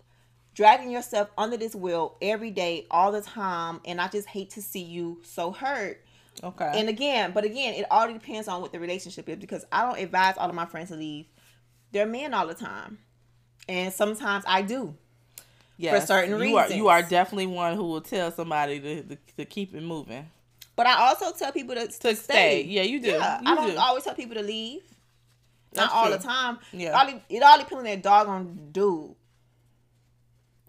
[0.54, 4.62] dragging yourself under this wheel every day, all the time, and I just hate to
[4.62, 6.04] see you so hurt.
[6.44, 6.70] Okay.
[6.74, 9.98] And again, but again, it all depends on what the relationship is because I don't
[9.98, 11.26] advise all of my friends to leave.
[11.90, 12.98] They're men all the time,
[13.68, 14.94] and sometimes I do.
[15.78, 19.44] Yes, certain you are you are definitely one who will tell somebody to to, to
[19.44, 20.28] keep it moving
[20.74, 22.14] But I also tell people to, to stay.
[22.14, 22.62] stay.
[22.64, 23.08] Yeah, you do.
[23.10, 23.76] Yeah, you I don't do.
[23.78, 24.82] always tell people to leave.
[25.72, 26.16] That's Not all true.
[26.16, 26.58] the time.
[26.72, 26.88] Yeah.
[26.88, 29.14] It all, de- it all depends on that doggone dude.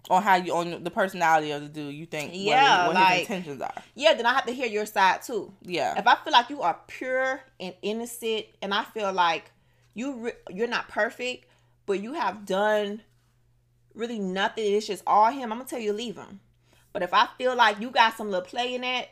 [0.10, 1.94] on how you on the personality of the dude.
[1.94, 3.74] You think what- Yeah, what, like- his intentions are.
[3.96, 5.54] Yeah, then I have to hear your side too.
[5.64, 5.98] Yeah.
[5.98, 9.52] If I feel like you are pure and innocent, and I feel like
[9.94, 11.48] you re- you're not perfect,
[11.86, 13.02] but you have done
[13.98, 15.52] really nothing, it's just all him.
[15.52, 16.40] I'm gonna tell you leave him.
[16.94, 19.10] But if I feel like you got some little play in that,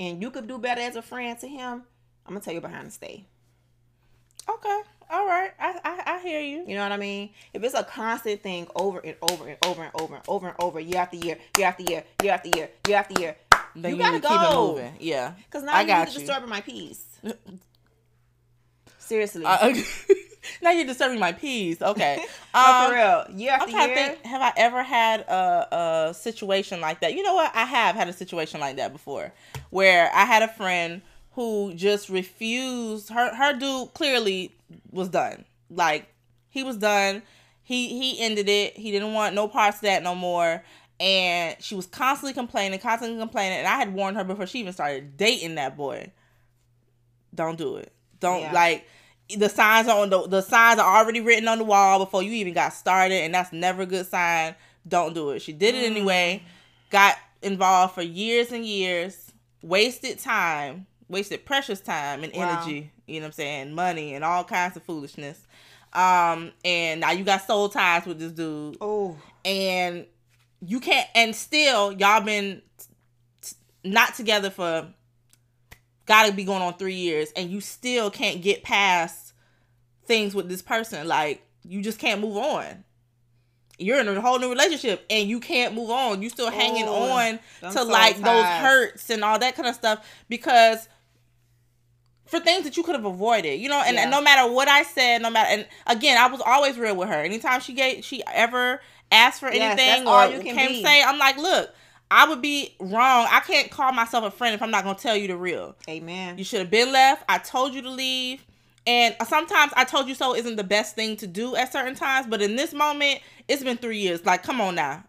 [0.00, 1.82] and you could do better as a friend to him,
[2.26, 3.24] I'm gonna tell you behind the stay.
[4.48, 4.80] Okay.
[5.10, 5.52] All right.
[5.60, 6.64] I, I I hear you.
[6.66, 7.30] You know what I mean?
[7.52, 10.56] If it's a constant thing over and over and over and over and over and
[10.60, 13.36] over, year after year, year after year, year after year, year after year,
[13.76, 14.68] Then you you, gotta keep it go.
[14.72, 14.96] moving.
[15.00, 15.32] Yeah.
[15.44, 16.18] Because now I you got you.
[16.20, 17.04] disturbing my peace.
[18.98, 19.44] Seriously.
[19.44, 19.74] Uh,
[20.62, 21.80] now you're disturbing my peace.
[21.82, 22.24] Okay.
[22.54, 23.24] Um, for real.
[23.36, 24.08] Year I'm after trying to year.
[24.10, 24.24] think.
[24.26, 27.12] Have I ever had a, a situation like that?
[27.14, 27.50] You know what?
[27.52, 29.32] I have had a situation like that before,
[29.70, 31.02] where I had a friend
[31.32, 33.08] who just refused.
[33.08, 34.54] Her her dude clearly
[34.92, 35.44] was done.
[35.68, 36.06] Like
[36.48, 37.22] he was done.
[37.64, 38.76] He he ended it.
[38.76, 40.62] He didn't want no parts of that no more.
[41.00, 43.58] And she was constantly complaining, constantly complaining.
[43.58, 46.12] And I had warned her before she even started dating that boy.
[47.34, 47.92] Don't do it.
[48.20, 48.52] Don't Yeah.
[48.52, 48.86] like
[49.36, 52.32] the signs are on the the signs are already written on the wall before you
[52.32, 54.54] even got started, and that's never a good sign.
[54.86, 55.40] Don't do it.
[55.40, 56.42] She did it anyway.
[56.90, 62.42] Got involved for years and years, wasted time, wasted precious time and Wow.
[62.50, 62.90] energy.
[63.06, 63.74] You know what I'm saying?
[63.74, 65.38] Money and all kinds of foolishness.
[65.92, 70.06] Um, and now you got soul ties with this dude Oh, and
[70.60, 72.62] you can't and still y'all been
[73.42, 74.88] t- not together for
[76.06, 79.32] gotta be going on three years and you still can't get past
[80.06, 81.06] things with this person.
[81.08, 82.84] Like you just can't move on.
[83.78, 86.22] You're in a whole new relationship and you can't move on.
[86.22, 89.74] You still hanging Oh, on to soul like those hurts and all that kind of
[89.74, 90.88] stuff because
[92.26, 94.82] for things that you could have avoided, you know, and, and no matter what I
[94.82, 97.20] said, no matter, and again, I was always real with her.
[97.22, 98.80] Anytime she gave, she ever
[99.12, 100.82] asked for Yes, anything that's or you can came be.
[100.82, 101.70] say, I'm like, look,
[102.10, 103.26] I would be wrong.
[103.30, 105.74] I can't call myself a friend if I'm not gonna tell you the real.
[105.88, 106.38] amen.
[106.38, 107.24] You should have been left.
[107.28, 108.44] I told you to leave.
[108.86, 112.26] And sometimes I told you so isn't the best thing to do at certain times,
[112.28, 114.26] but in this moment, it's been three years.
[114.26, 115.02] Like, come on now.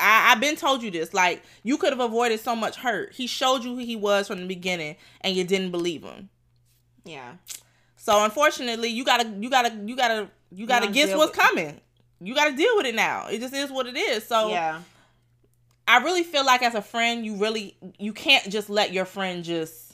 [0.00, 1.12] I, I've been told you this.
[1.12, 3.12] Like, you could have avoided so much hurt.
[3.12, 6.30] He showed you who he was from the beginning, and you didn't believe him.
[7.04, 7.32] yeah.
[8.00, 11.78] So unfortunately, you gotta, you gotta, you gotta, you gotta gotta guess what's coming.
[12.22, 13.26] You gotta deal with it now.
[13.26, 14.24] It just is what it is.
[14.26, 14.80] So yeah.
[15.88, 19.42] I really feel like as a friend, you really you can't just let your friend
[19.42, 19.86] just.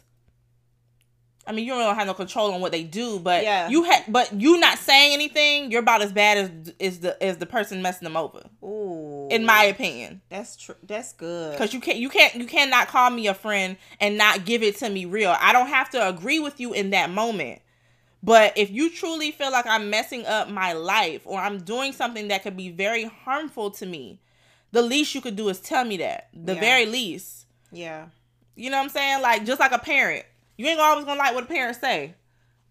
[1.46, 3.68] I mean, you don't have no control on what they do, but Yeah.
[3.68, 7.36] you had, but you not saying anything, you're about as bad as is the as
[7.36, 9.28] the person messing them over, Ooh.
[9.30, 10.22] in my opinion.
[10.30, 10.74] That's true.
[10.82, 11.52] That's good.
[11.52, 14.78] Because you can't, you can't, you cannot call me a friend and not give it
[14.78, 15.36] to me real.
[15.38, 17.60] I don't have to agree with you in that moment.
[18.22, 22.28] But if you truly feel like I'm messing up my life or I'm doing something
[22.28, 24.18] that could be very harmful to me,
[24.74, 26.28] the least you could do is tell me that.
[26.34, 26.60] The Yeah.
[26.60, 27.46] very least.
[27.72, 28.06] yeah.
[28.56, 29.20] You know what I'm saying?
[29.22, 30.24] Like just like a parent.
[30.56, 32.14] You ain't always gonna like what a parent say.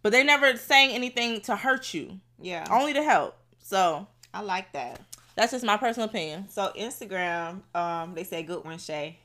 [0.01, 2.19] But they never saying anything to hurt you.
[2.41, 2.65] Yeah.
[2.71, 3.35] Only to help.
[3.61, 5.01] So I like that.
[5.35, 6.47] that's just my personal opinion.
[6.49, 9.19] So Instagram, um, they say good one, Shay.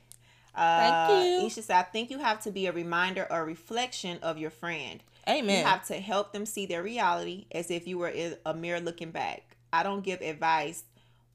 [0.55, 1.47] Uh, Thank you.
[1.47, 5.01] Isha said, I think you have to be a reminder or reflection of your friend.
[5.29, 5.59] Amen.
[5.61, 8.12] You have to help them see their reality as if you were
[8.45, 9.57] a mirror looking back.
[9.72, 10.83] I don't give advice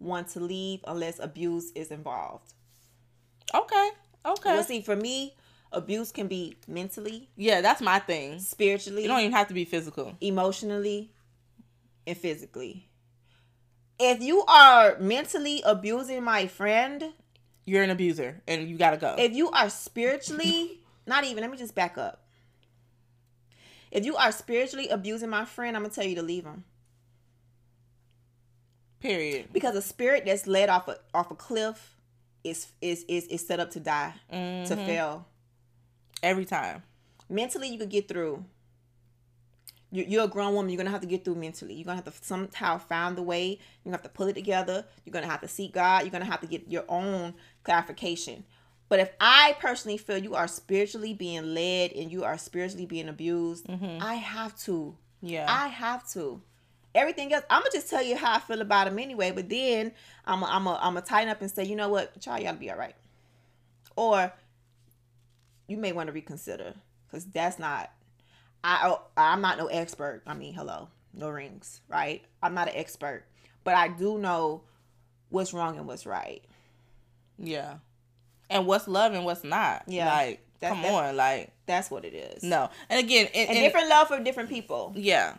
[0.04, 2.54] one to leave unless abuse is involved.
[3.54, 3.90] okay.
[4.26, 4.54] Okay.
[4.54, 5.36] Well, see, for me,
[5.74, 8.40] abuse can be mentally, yeah, that's my thing.
[8.40, 10.16] spiritually, You don't even have to be physical.
[10.22, 11.12] emotionally,
[12.08, 12.88] and physically.
[14.00, 17.14] If you are mentally abusing my friend,
[17.66, 19.16] You're an abuser and you gotta go.
[19.18, 22.22] if you are spiritually, not even, let me just back up.
[23.92, 26.64] If you are spiritually abusing my friend, I'm gonna tell you to leave him.
[29.04, 29.50] Period.
[29.54, 31.96] Because a spirit that's led off a off a cliff
[32.44, 34.86] is is is, is set up to die, to Mhm.
[34.86, 35.28] fail.
[36.24, 36.84] Every time.
[37.30, 38.44] Mentally, you could get through.
[39.92, 40.72] You- You're a grown woman.
[40.72, 41.74] You're gonna have to get through mentally.
[41.76, 43.50] You're gonna have to somehow find the way.
[43.50, 44.86] You're gonna have to pull it together.
[45.06, 46.04] You're gonna have to seek God.
[46.04, 48.46] You're gonna have to get your own clarification.
[48.90, 53.08] But if I personally feel you are spiritually being led and you are spiritually being
[53.10, 54.96] abused, I have to.
[55.22, 55.46] Yeah.
[55.50, 56.42] I have to.
[56.96, 59.32] Everything else, I'm gonna just tell you how I feel about them anyway.
[59.32, 59.92] But then
[60.26, 62.58] I'm a, I'm a, I'm a tighten up and say, you know what, child, gotta
[62.58, 62.96] be all right.
[63.96, 64.32] Or
[65.68, 66.74] you may want to reconsider
[67.08, 67.92] because that's not.
[68.64, 70.22] I oh, I'm not no expert.
[70.28, 72.24] I mean, hello, no rings, right?
[72.42, 73.26] I'm not an expert,
[73.64, 74.62] but I do know
[75.30, 76.44] what's wrong and what's right.
[77.40, 77.76] yeah.
[78.50, 79.84] And what's love and what's not.
[79.88, 80.06] Yeah.
[80.14, 81.16] Like, That- come that- on.
[81.18, 82.44] Like, That's what it is.
[82.44, 82.70] no.
[82.88, 84.94] And again, and, and and- different love for different people.
[84.96, 85.36] yeah.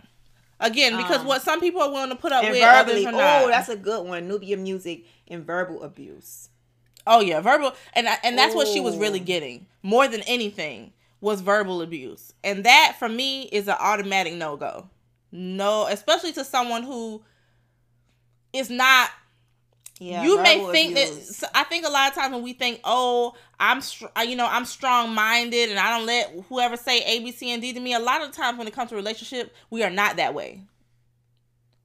[0.64, 3.48] Again, because Um, what some people are willing to put up with, verbally, others oh,
[3.48, 4.26] that's a good one.
[4.26, 6.48] Nubia music and verbal abuse.
[7.06, 11.42] Oh yeah, verbal, and and that's what she was really getting more than anything was
[11.42, 14.88] verbal abuse, and that for me is an automatic no go.
[15.30, 17.22] No, especially to someone who
[18.54, 19.10] is not.
[20.00, 21.38] Yeah, you may think abuse.
[21.38, 21.50] that.
[21.54, 24.64] I think a lot of times when we think, oh, I'm, str- you know, I'm
[24.64, 27.94] strong minded, and I don't let whoever say A, B, C, and D to me.
[27.94, 30.62] A lot of times when it comes to relationship, we are not that way.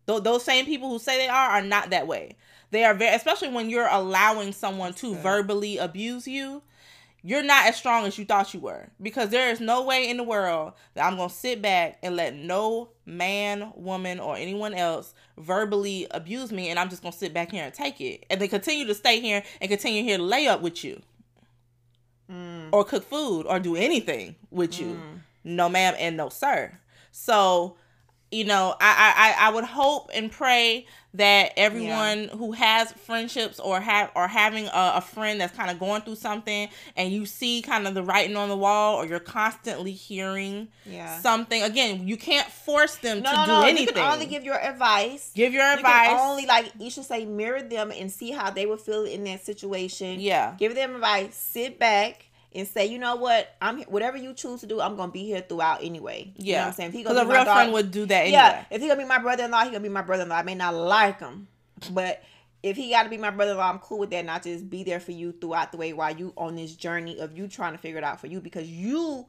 [0.07, 2.35] Th- those same people who say they are are not that way.
[2.71, 5.21] They are very, especially when you're allowing someone to Okay.
[5.21, 6.61] verbally abuse you.
[7.21, 10.15] You're not as strong as you thought you were because there is no way in
[10.17, 15.13] the world that I'm gonna sit back and let no man, woman, or anyone else
[15.37, 18.47] verbally abuse me, and I'm just gonna sit back here and take it, and they
[18.47, 21.01] continue to stay here and continue here to lay up with you,
[22.31, 25.01] Mm, or cook food, or do anything with you.
[25.01, 25.19] mm.
[25.43, 26.77] No, ma'am, and no, sir.
[27.11, 27.75] So,
[28.31, 33.79] you know, I I, I would hope and pray that everyone who has friendships or
[33.81, 37.63] have or having a, a friend that's kind of going through something, and you see
[37.63, 41.19] kind of the writing on the wall, or you're constantly hearing Yeah.
[41.21, 41.63] something.
[41.63, 43.61] Again, you can't force them No, to no, do no.
[43.63, 43.87] anything.
[43.87, 45.31] You can only give your advice.
[45.33, 46.07] Give your You advice.
[46.09, 49.23] can only like you should say mirror them and see how they would feel in
[49.23, 50.19] that situation.
[50.19, 51.35] yeah, Give them advice.
[51.35, 55.11] Sit back and say, you know what, I'm whatever you choose to do, I'm gonna
[55.11, 56.31] be here throughout anyway.
[56.35, 56.61] You know yeah.
[56.61, 56.91] what I'm saying?
[56.91, 59.71] Because a real friend would do that Yeah, if he gonna be my brother-in-law, he
[59.71, 60.35] gonna be my brother-in-law.
[60.35, 61.47] I may not like him,
[61.91, 62.23] but
[62.61, 64.25] if he got to be my brother-in-law, I'm cool with that.
[64.25, 67.37] Not just be there for you throughout the way while you on this journey of
[67.37, 69.25] you trying to figure it out for you because you.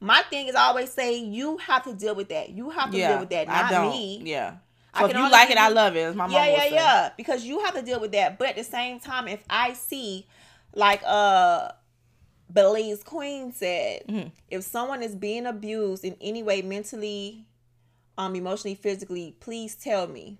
[0.00, 2.50] My thing is I always say you have to deal with that.
[2.50, 4.20] You have to Yeah, deal with that, I not me.
[4.24, 4.56] Yeah.
[4.92, 6.00] I if you like it, I love it.
[6.00, 7.10] As my mom yeah, yeah, yeah.
[7.16, 8.38] Because you have to deal with that.
[8.38, 10.26] But at the same time, if I see,
[10.74, 11.70] like uh
[12.54, 14.30] Belize Queen said, Mhm.
[14.48, 17.46] if someone is being abused in any way, mentally,
[18.16, 20.38] um, emotionally, physically, please tell me.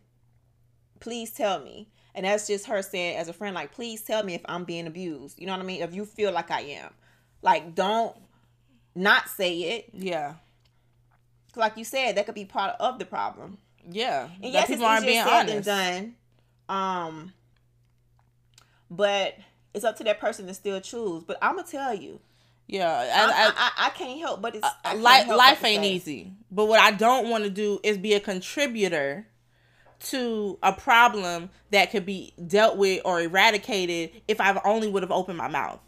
[1.00, 1.88] Please tell me.
[2.14, 4.86] And that's just her saying as a friend, like, please tell me if I'm being
[4.86, 5.40] abused.
[5.40, 5.82] You know what I mean?
[5.82, 6.94] If you feel like I am.
[7.42, 8.16] Like, don't
[8.94, 9.90] not say it.
[9.92, 10.36] Yeah.
[11.56, 13.58] Like you said, that could be part of the problem.
[13.90, 14.28] Yeah.
[14.40, 15.64] And yes, people it's aren't being said honest.
[15.64, 16.14] than
[16.68, 17.06] done.
[17.06, 17.32] Um,
[18.90, 19.34] but
[19.74, 21.22] it's up to that person to still choose.
[21.24, 22.20] But I'm gonna tell you,
[22.66, 22.88] Yeah.
[22.88, 26.32] I, I, I, I, can't help but it's uh, I life life ain't easy.
[26.50, 29.26] But what I don't want to do is be a contributor
[30.00, 35.12] to a problem that could be dealt with or eradicated if I've only would have
[35.12, 35.80] opened my mouth.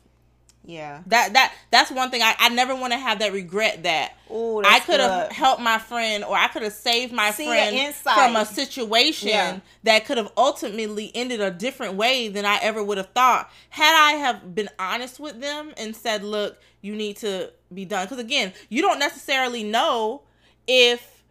[0.69, 1.03] Yeah.
[1.07, 4.63] That that that's one thing I, I never want to have that regret that Oh,
[4.65, 8.35] I could have helped my friend or I could have saved my See, friend from
[8.35, 9.61] a situation Yeah.
[9.85, 13.95] that could have ultimately ended a different way than I ever would have thought had
[13.97, 18.19] I have been honest with them and said, "Look, you need to be done." Because
[18.19, 20.23] again, you don't necessarily know
[20.67, 21.23] if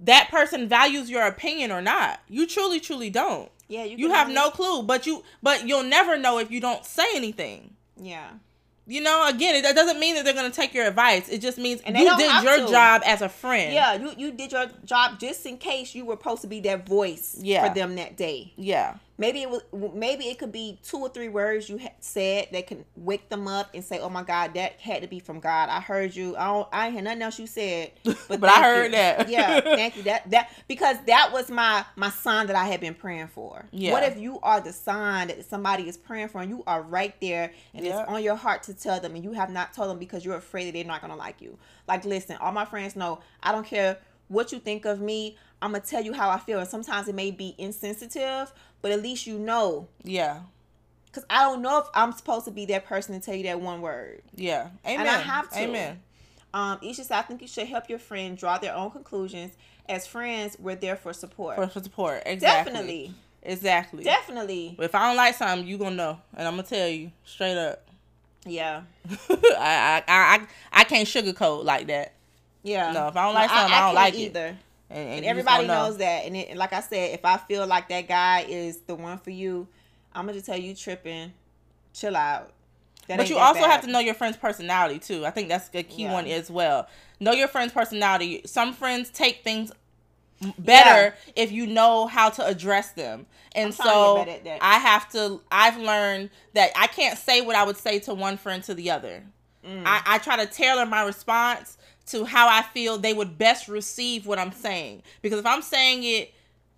[0.00, 2.20] that person values your opinion or not.
[2.28, 3.50] You truly, truly don't.
[3.66, 6.60] Yeah, you, You have only- no clue, but you but you'll never know if you
[6.60, 7.74] don't say anything.
[8.00, 8.28] Yeah.
[8.90, 11.28] You know, again, it that doesn't mean that they're gonna take your advice.
[11.28, 12.68] It just means you did your to.
[12.72, 13.72] job as a friend.
[13.74, 16.86] Yeah, you you did your job just in case you were supposed to be that
[16.88, 17.68] voice Yeah.
[17.68, 18.52] for them that day.
[18.56, 18.94] Yeah.
[19.20, 19.62] Maybe it was
[19.94, 23.48] maybe it could be two or three words you ha- said that can wake them
[23.48, 26.36] up and say, "Oh my God, that had to be from God." I heard you.
[26.36, 26.68] I don't.
[26.72, 28.90] I ain't hear nothing else you said, but, But I heard you.
[28.92, 29.28] that.
[29.28, 30.04] yeah, thank you.
[30.04, 33.64] That that because that was my my sign that I had been praying for.
[33.72, 33.90] Yeah.
[33.92, 37.20] What if you are the sign that somebody is praying for, and you are right
[37.20, 38.00] there, and Yeah.
[38.02, 40.36] it's on your heart to tell them, and you have not told them because you're
[40.36, 41.58] afraid that they're not gonna like you.
[41.88, 43.98] Like, listen, all my friends know I don't care
[44.28, 45.36] what you think of me.
[45.60, 48.52] I'm gonna tell you how I feel, and sometimes it may be insensitive,
[48.82, 49.88] but at least you know.
[50.04, 50.40] Yeah.
[51.12, 53.60] Cause I don't know if I'm supposed to be that person to tell you that
[53.60, 54.22] one word.
[54.34, 54.68] Yeah.
[54.86, 55.00] Amen.
[55.00, 55.58] And I have to.
[55.58, 56.00] Amen.
[56.54, 59.54] Um, Isha said, I think you should help your friend draw their own conclusions.
[59.88, 61.56] As friends, we're there for support.
[61.56, 62.72] For, for support, exactly.
[62.72, 63.14] Definitely.
[63.42, 64.04] Exactly.
[64.04, 64.76] Definitely.
[64.78, 67.88] If I don't like something, you gonna know, and I'm gonna tell you straight up.
[68.44, 68.82] Yeah.
[69.30, 72.14] I, I I I can't sugarcoat like that.
[72.62, 72.92] Yeah.
[72.92, 74.18] No, if I don't like something, I, don't can't like it.
[74.18, 74.58] either.
[74.90, 75.84] And, and And everybody know.
[75.86, 76.24] knows that.
[76.24, 79.18] And, it, and like I said, if I feel like that guy is the one
[79.18, 79.66] for you,
[80.14, 81.32] I'm gonna just tell you tripping.
[81.92, 82.52] Chill out.
[83.06, 83.70] That But you also bad.
[83.70, 85.24] have to know your friend's personality too.
[85.24, 86.12] I think that's a key Yeah.
[86.12, 86.86] one as well.
[87.20, 88.42] Know your friend's personality.
[88.46, 89.72] Some friends take things
[90.58, 93.26] better if you know how to address them.
[93.54, 94.58] And so get better at that.
[94.62, 98.36] I have to I've learned that I can't say what I would say to one
[98.36, 99.24] friend to the other.
[99.66, 99.82] Mm.
[99.86, 101.77] I, I try to tailor my response
[102.10, 105.02] to how I feel they would best receive what I'm saying.
[105.22, 106.34] Because if I'm saying it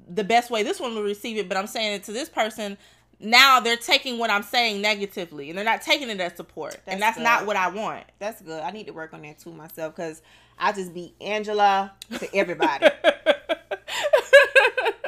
[0.08, 2.76] the best way this one will receive it, but I'm saying it to this person,
[3.20, 6.78] now they're taking what I'm saying negatively and they're not taking it as support.
[6.86, 8.04] and That's that's not what I want.
[8.18, 8.62] That's good.
[8.62, 10.22] I need to work on that too myself because
[10.58, 12.88] I just be Angela to everybody.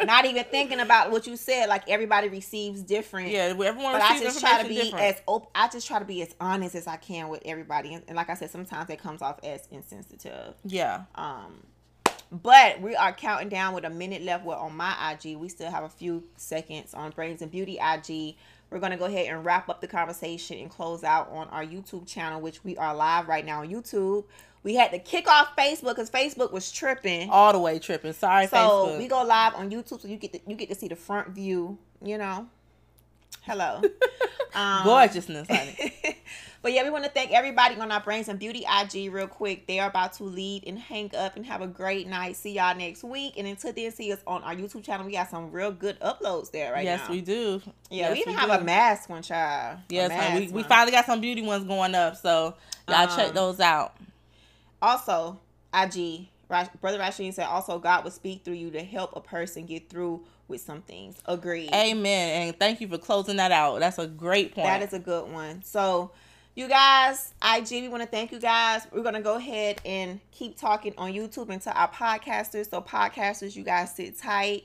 [0.05, 1.69] Not even thinking about what you said.
[1.69, 3.29] Like everybody receives different.
[3.31, 5.05] yeah, everyone But I just try to be different.
[5.05, 8.03] as op- I just try to be as honest as I can with everybody, and,
[8.09, 10.55] and like I said, sometimes it comes off as insensitive.
[10.65, 11.03] yeah.
[11.15, 11.63] Um,
[12.33, 14.45] but we are counting down with a minute left.
[14.45, 18.37] Well, on my IG, we still have a few seconds on Brains and Beauty IG.
[18.71, 22.07] We're gonna go ahead and wrap up the conversation and close out on our YouTube
[22.09, 24.25] channel, which we are live right now on YouTube.
[24.65, 27.31] We had to kick off Facebook because Facebook was tripping.
[27.31, 28.13] All the way tripping.
[28.13, 28.99] Sorry, so Facebook.
[28.99, 31.29] we go live on YouTube, so you get to, you get to see the front
[31.31, 31.79] view.
[32.05, 32.47] You know,
[33.43, 33.81] hello,
[34.55, 35.95] um, Gorgeousness, honey.
[36.63, 39.67] but yeah, we want to thank everybody on our Brains and Beauty IG real quick.
[39.67, 42.37] They are about to leave and hang up and have a great night.
[42.37, 43.35] See y'all next week.
[43.39, 45.07] And until then, see us on our YouTube channel.
[45.07, 47.15] We got some real good uploads there right yes, now.
[47.15, 47.61] we do.
[47.91, 48.57] Yeah, Yes, we even we have do.
[48.57, 49.79] a mask one, child.
[49.89, 52.55] Yes, we, we finally got some beauty ones going up, so
[52.89, 53.95] y'all check Um, those out.
[54.83, 55.39] Also,
[55.73, 59.89] IG, Brother Rasheen said, also God will speak through you to help a person get
[59.89, 61.17] through with some things.
[61.25, 61.71] Agreed.
[61.73, 62.49] Amen.
[62.49, 63.81] And thank you for closing that out.
[63.81, 64.67] That's a great point.
[64.67, 65.63] That is a good one.
[65.63, 66.11] So,
[66.55, 68.87] you guys, IG, we want to thank you guys.
[68.93, 72.69] We're going to go ahead and keep talking on YouTube and to our podcasters.
[72.69, 74.65] So, podcasters, you guys sit tight.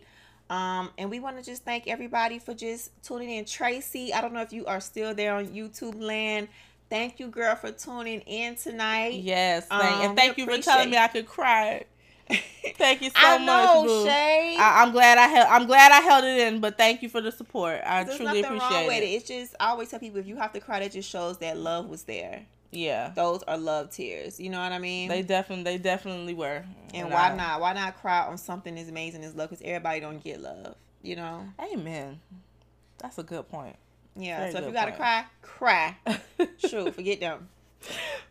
[0.49, 3.45] Um, and we want to just thank everybody for just tuning in.
[3.45, 6.47] Tracy, I don't know if you are still there on YouTube land.
[6.89, 9.15] Thank you, girl, for tuning in tonight.
[9.15, 11.83] Yes, thank, Um, and thank you for telling me I could cry.
[12.77, 14.05] Thank you so I much, know, boo.
[14.05, 14.57] Shay.
[14.59, 15.47] I, I'm glad I held.
[15.49, 17.79] I'm glad I held it in, but thank you for the support.
[17.85, 19.03] I There's truly nothing appreciate wrong with it.
[19.03, 19.09] it.
[19.13, 21.55] It's just I always tell people if you have to cry, that just shows that
[21.57, 22.41] love was there.
[22.71, 24.41] Yeah, Those are love tears.
[24.41, 25.07] You know what I mean?
[25.07, 26.65] they definitely, they definitely were.
[26.93, 27.61] and why I- not?
[27.61, 29.49] Why not cry on something as amazing as love?
[29.49, 30.75] Because everybody don't get love.
[31.01, 31.45] You know?
[31.73, 32.19] Amen.
[32.97, 33.77] That's a good point.
[34.18, 34.49] Yeah.
[34.51, 35.95] So if you gotta cry, cry.
[36.57, 37.47] Shoot, forget them.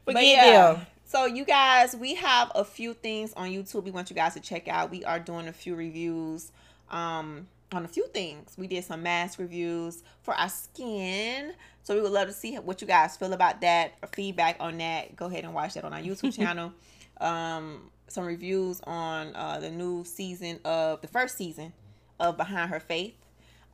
[0.05, 0.73] Forget yeah.
[0.73, 0.87] them.
[1.05, 4.41] So you guys, we have a few things on YouTube we want you guys to
[4.41, 4.91] check out.
[4.91, 6.53] We are doing a few reviews
[6.91, 8.55] um on a few things.
[8.57, 11.53] We did some mask reviews for our skin.
[11.83, 14.79] So we would love to see what you guys feel about that or feedback on
[14.79, 15.15] that.
[15.15, 16.73] Go ahead and watch that on our YouTube channel.
[17.21, 21.73] Um some reviews on uh the new season of the first season
[22.19, 23.15] of Behind Her Faith.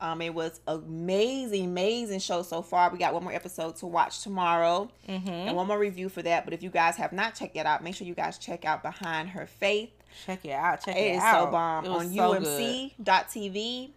[0.01, 2.89] Um, it was amazing, amazing show so far.
[2.91, 5.29] We got one more episode to watch tomorrow Mm-hmm.
[5.29, 6.43] and one more review for that.
[6.43, 8.83] But if you guys have not checked that out, make sure you guys check out
[8.83, 9.91] Behind Her Faith.
[10.25, 10.83] Check it out.
[10.83, 11.45] Check It it, is out.
[11.45, 12.33] so bomb It on so.
[12.35, 13.89] UMC.tv,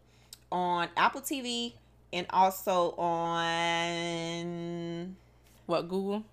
[0.52, 1.72] on Apple TV,
[2.12, 5.16] and also on
[5.66, 6.24] What Google?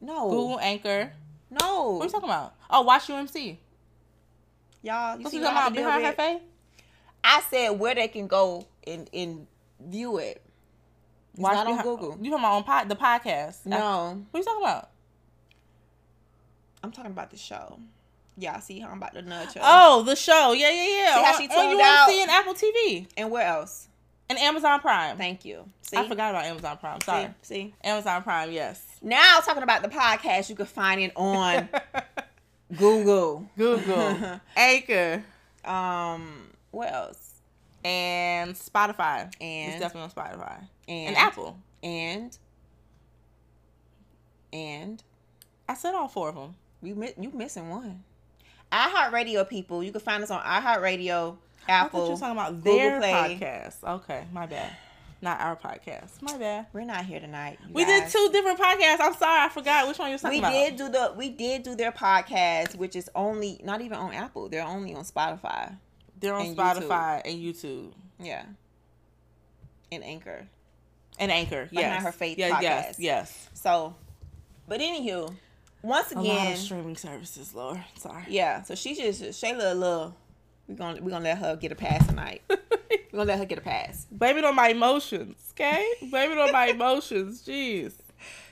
[0.00, 1.12] no Google Anchor.
[1.50, 2.54] no What are you talking about?
[2.70, 3.56] Oh, watch UMC.
[4.82, 5.16] y'all.
[5.18, 5.74] You What see you talking about?
[5.74, 6.40] Behind her face?
[7.22, 9.46] I said where they can go and and
[9.80, 10.42] view it.
[11.32, 12.18] It's Watch not on behind- Google.
[12.22, 13.66] You talking about on pod, the podcast?
[13.66, 14.90] No, What are you talking about?
[16.82, 17.78] I'm talking about the show.
[18.36, 19.60] Y'all see how I'm about to nudge her.
[19.62, 20.52] Oh, the show.
[20.52, 21.14] Yeah, yeah, yeah.
[21.14, 22.10] See how on, she on tuned UMC out?
[22.10, 23.88] and Apple TV and where else?
[24.30, 25.16] and Amazon Prime.
[25.18, 25.66] Thank you.
[25.82, 27.00] See, I forgot about Amazon Prime.
[27.00, 27.04] See?
[27.06, 27.34] Sorry.
[27.42, 27.74] see.
[27.84, 28.82] Amazon Prime, yes.
[29.02, 31.68] Now talking about the podcast, you can find it on
[32.76, 33.46] Google.
[33.56, 35.22] Google, Anchor,
[35.64, 37.23] Um, what else?
[37.84, 39.30] And Spotify.
[39.40, 40.58] And- it's definitely on Spotify
[40.88, 41.58] And, and Apple.
[41.82, 42.36] And
[44.52, 45.02] and
[45.68, 46.54] I said all four of them.
[46.82, 48.04] you mi- you missing one.
[48.72, 51.36] iHeartRadio people, you can find us on iHeartRadio, I thought you
[51.68, 52.10] Apple.
[52.10, 53.38] were talking about Google their Play.
[53.40, 53.74] podcast.
[54.00, 54.70] Okay, my bad.
[55.22, 56.20] Not our podcast.
[56.20, 56.66] My bad.
[56.74, 57.58] We're not here tonight.
[57.72, 58.98] We did two different podcasts.
[59.00, 60.52] I'm sorry, I forgot which one you were talking We about.
[60.52, 64.48] did do the we did do their podcast, which is only not even on Apple.
[64.50, 65.76] They're only on Spotify.
[66.20, 68.44] They're on and Spotify and YouTube Yeah.
[69.92, 70.46] And Anchor.
[71.18, 71.66] and Anchor.
[71.70, 72.02] Behind Yes.
[72.02, 72.86] Her Faith Yeah, Yes.
[72.86, 72.96] podcast.
[72.98, 73.48] Yes.
[73.54, 73.94] So,
[74.68, 75.34] but anywho,
[75.82, 77.82] once again, A lot of streaming services, Lord.
[77.98, 78.24] Sorry.
[78.28, 78.62] yeah.
[78.62, 80.16] So she just Shayla a little.
[80.66, 82.42] We're gonna we're gonna let her get a pass tonight.
[82.48, 82.56] we're
[83.12, 84.06] gonna let her get a pass.
[84.10, 85.86] Blame it on my emotions, okay?
[86.10, 87.42] Blame it on my emotions.
[87.46, 87.92] Jeez.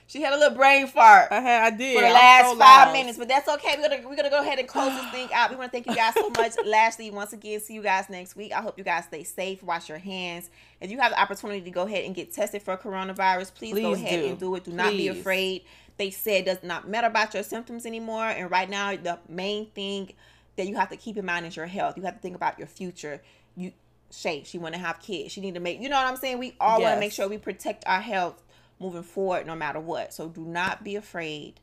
[0.07, 1.29] She had a little brain fart.
[1.31, 1.97] I had I did.
[1.97, 2.93] for the last so five loud.
[2.93, 3.77] minutes, but that's okay.
[3.77, 5.51] We're gonna we're gonna go ahead and close this thing out.
[5.51, 6.53] We want to thank you guys so much.
[6.67, 8.53] Lastly, once again, see you guys next week.
[8.53, 10.51] I hope you guys stay safe, wash your hands.
[10.81, 13.95] If you have the opportunity to go ahead and get tested for coronavirus, please, go
[13.95, 14.27] ahead do.
[14.27, 14.65] and do it.
[14.65, 15.65] Do not be afraid.
[15.97, 18.27] They said it does not matter about your symptoms anymore.
[18.27, 20.13] And right now, the main thing
[20.57, 21.97] that you have to keep in mind is your health.
[21.97, 23.23] You have to think about your future.
[23.57, 23.73] You
[24.11, 25.33] Shay, she want to have kids.
[25.33, 25.81] She need to make.
[25.81, 26.39] You know what I'm saying?
[26.39, 28.43] We all want to make sure we protect our health
[28.83, 30.13] moving forward, no matter what.
[30.13, 31.61] So do not be afraid.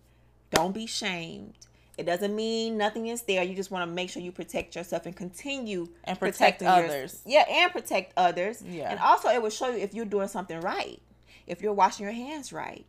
[0.52, 1.54] Don't be shamed.
[1.98, 3.44] It doesn't mean nothing is there.
[3.44, 6.86] You just want to make sure you protect yourself and continue And protect protecting your-
[6.86, 7.22] others.
[7.26, 8.64] yeah, and protect others.
[8.66, 8.90] Yeah.
[8.90, 11.02] And also, it will show you if you're doing something right.
[11.46, 12.86] If you're washing your hands right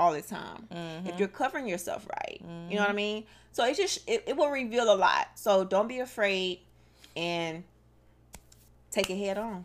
[0.00, 0.66] all the time.
[0.72, 1.08] Mm-hmm.
[1.08, 2.40] If you're covering yourself right.
[2.70, 3.24] You know what I mean?
[3.52, 5.28] So it's just it, it will reveal a lot.
[5.36, 6.60] So don't be afraid
[7.16, 7.64] and
[8.90, 9.64] take it head on.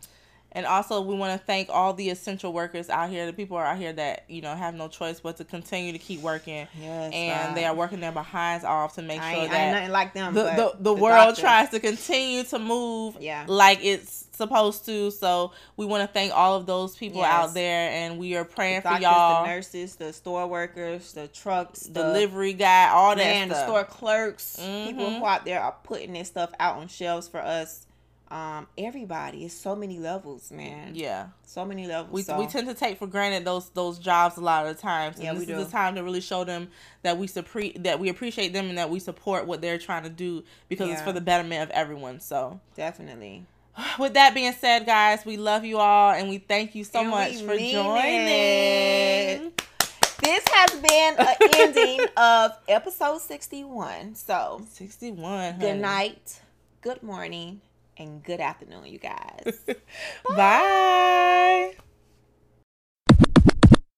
[0.52, 3.24] And also, we want to thank all the essential workers out here.
[3.26, 5.98] The people are out here that you know have no choice but to continue to
[5.98, 6.66] keep working.
[6.80, 7.56] Yes, and God.
[7.56, 9.92] they are working their behinds off to make I sure ain't, I ain't that nothing
[9.92, 10.34] like them.
[10.34, 13.44] the, but the, the, world doctor- tries to continue to move Yeah.
[13.46, 15.12] like it's supposed to.
[15.12, 17.30] So we want to thank all of those people Yes.
[17.32, 19.44] out there, and we are praying the for y'all.
[19.44, 23.84] the nurses, the store workers, the trucks, the delivery guy, all that man, the store
[23.84, 25.18] clerks, people Mhm.
[25.20, 27.86] who out there are putting this stuff out on shelves for us.
[28.30, 29.44] Um, everybody.
[29.44, 30.94] It's so many levels, man.
[30.94, 32.12] yeah, So many levels.
[32.12, 34.80] we, so, we tend to take for granted those those jobs a lot of the
[34.80, 35.16] times.
[35.16, 35.64] And Yeah, this we is do.
[35.64, 36.68] the time to really show them
[37.02, 40.10] that we suppre- that we appreciate them and that we support what they're trying to
[40.10, 42.20] do because it's for the betterment of everyone.
[42.20, 43.46] So, definitely.
[43.98, 47.10] with that being said, guys, we love you all and we thank you so And
[47.10, 48.28] much for joining.
[48.28, 49.62] it.
[50.22, 54.14] This has been an ending of episode 61.
[54.14, 55.58] So, 61.
[55.58, 56.40] good night,
[56.82, 57.60] good morning,
[58.00, 59.60] and good afternoon, you guys.
[60.28, 61.74] Bye.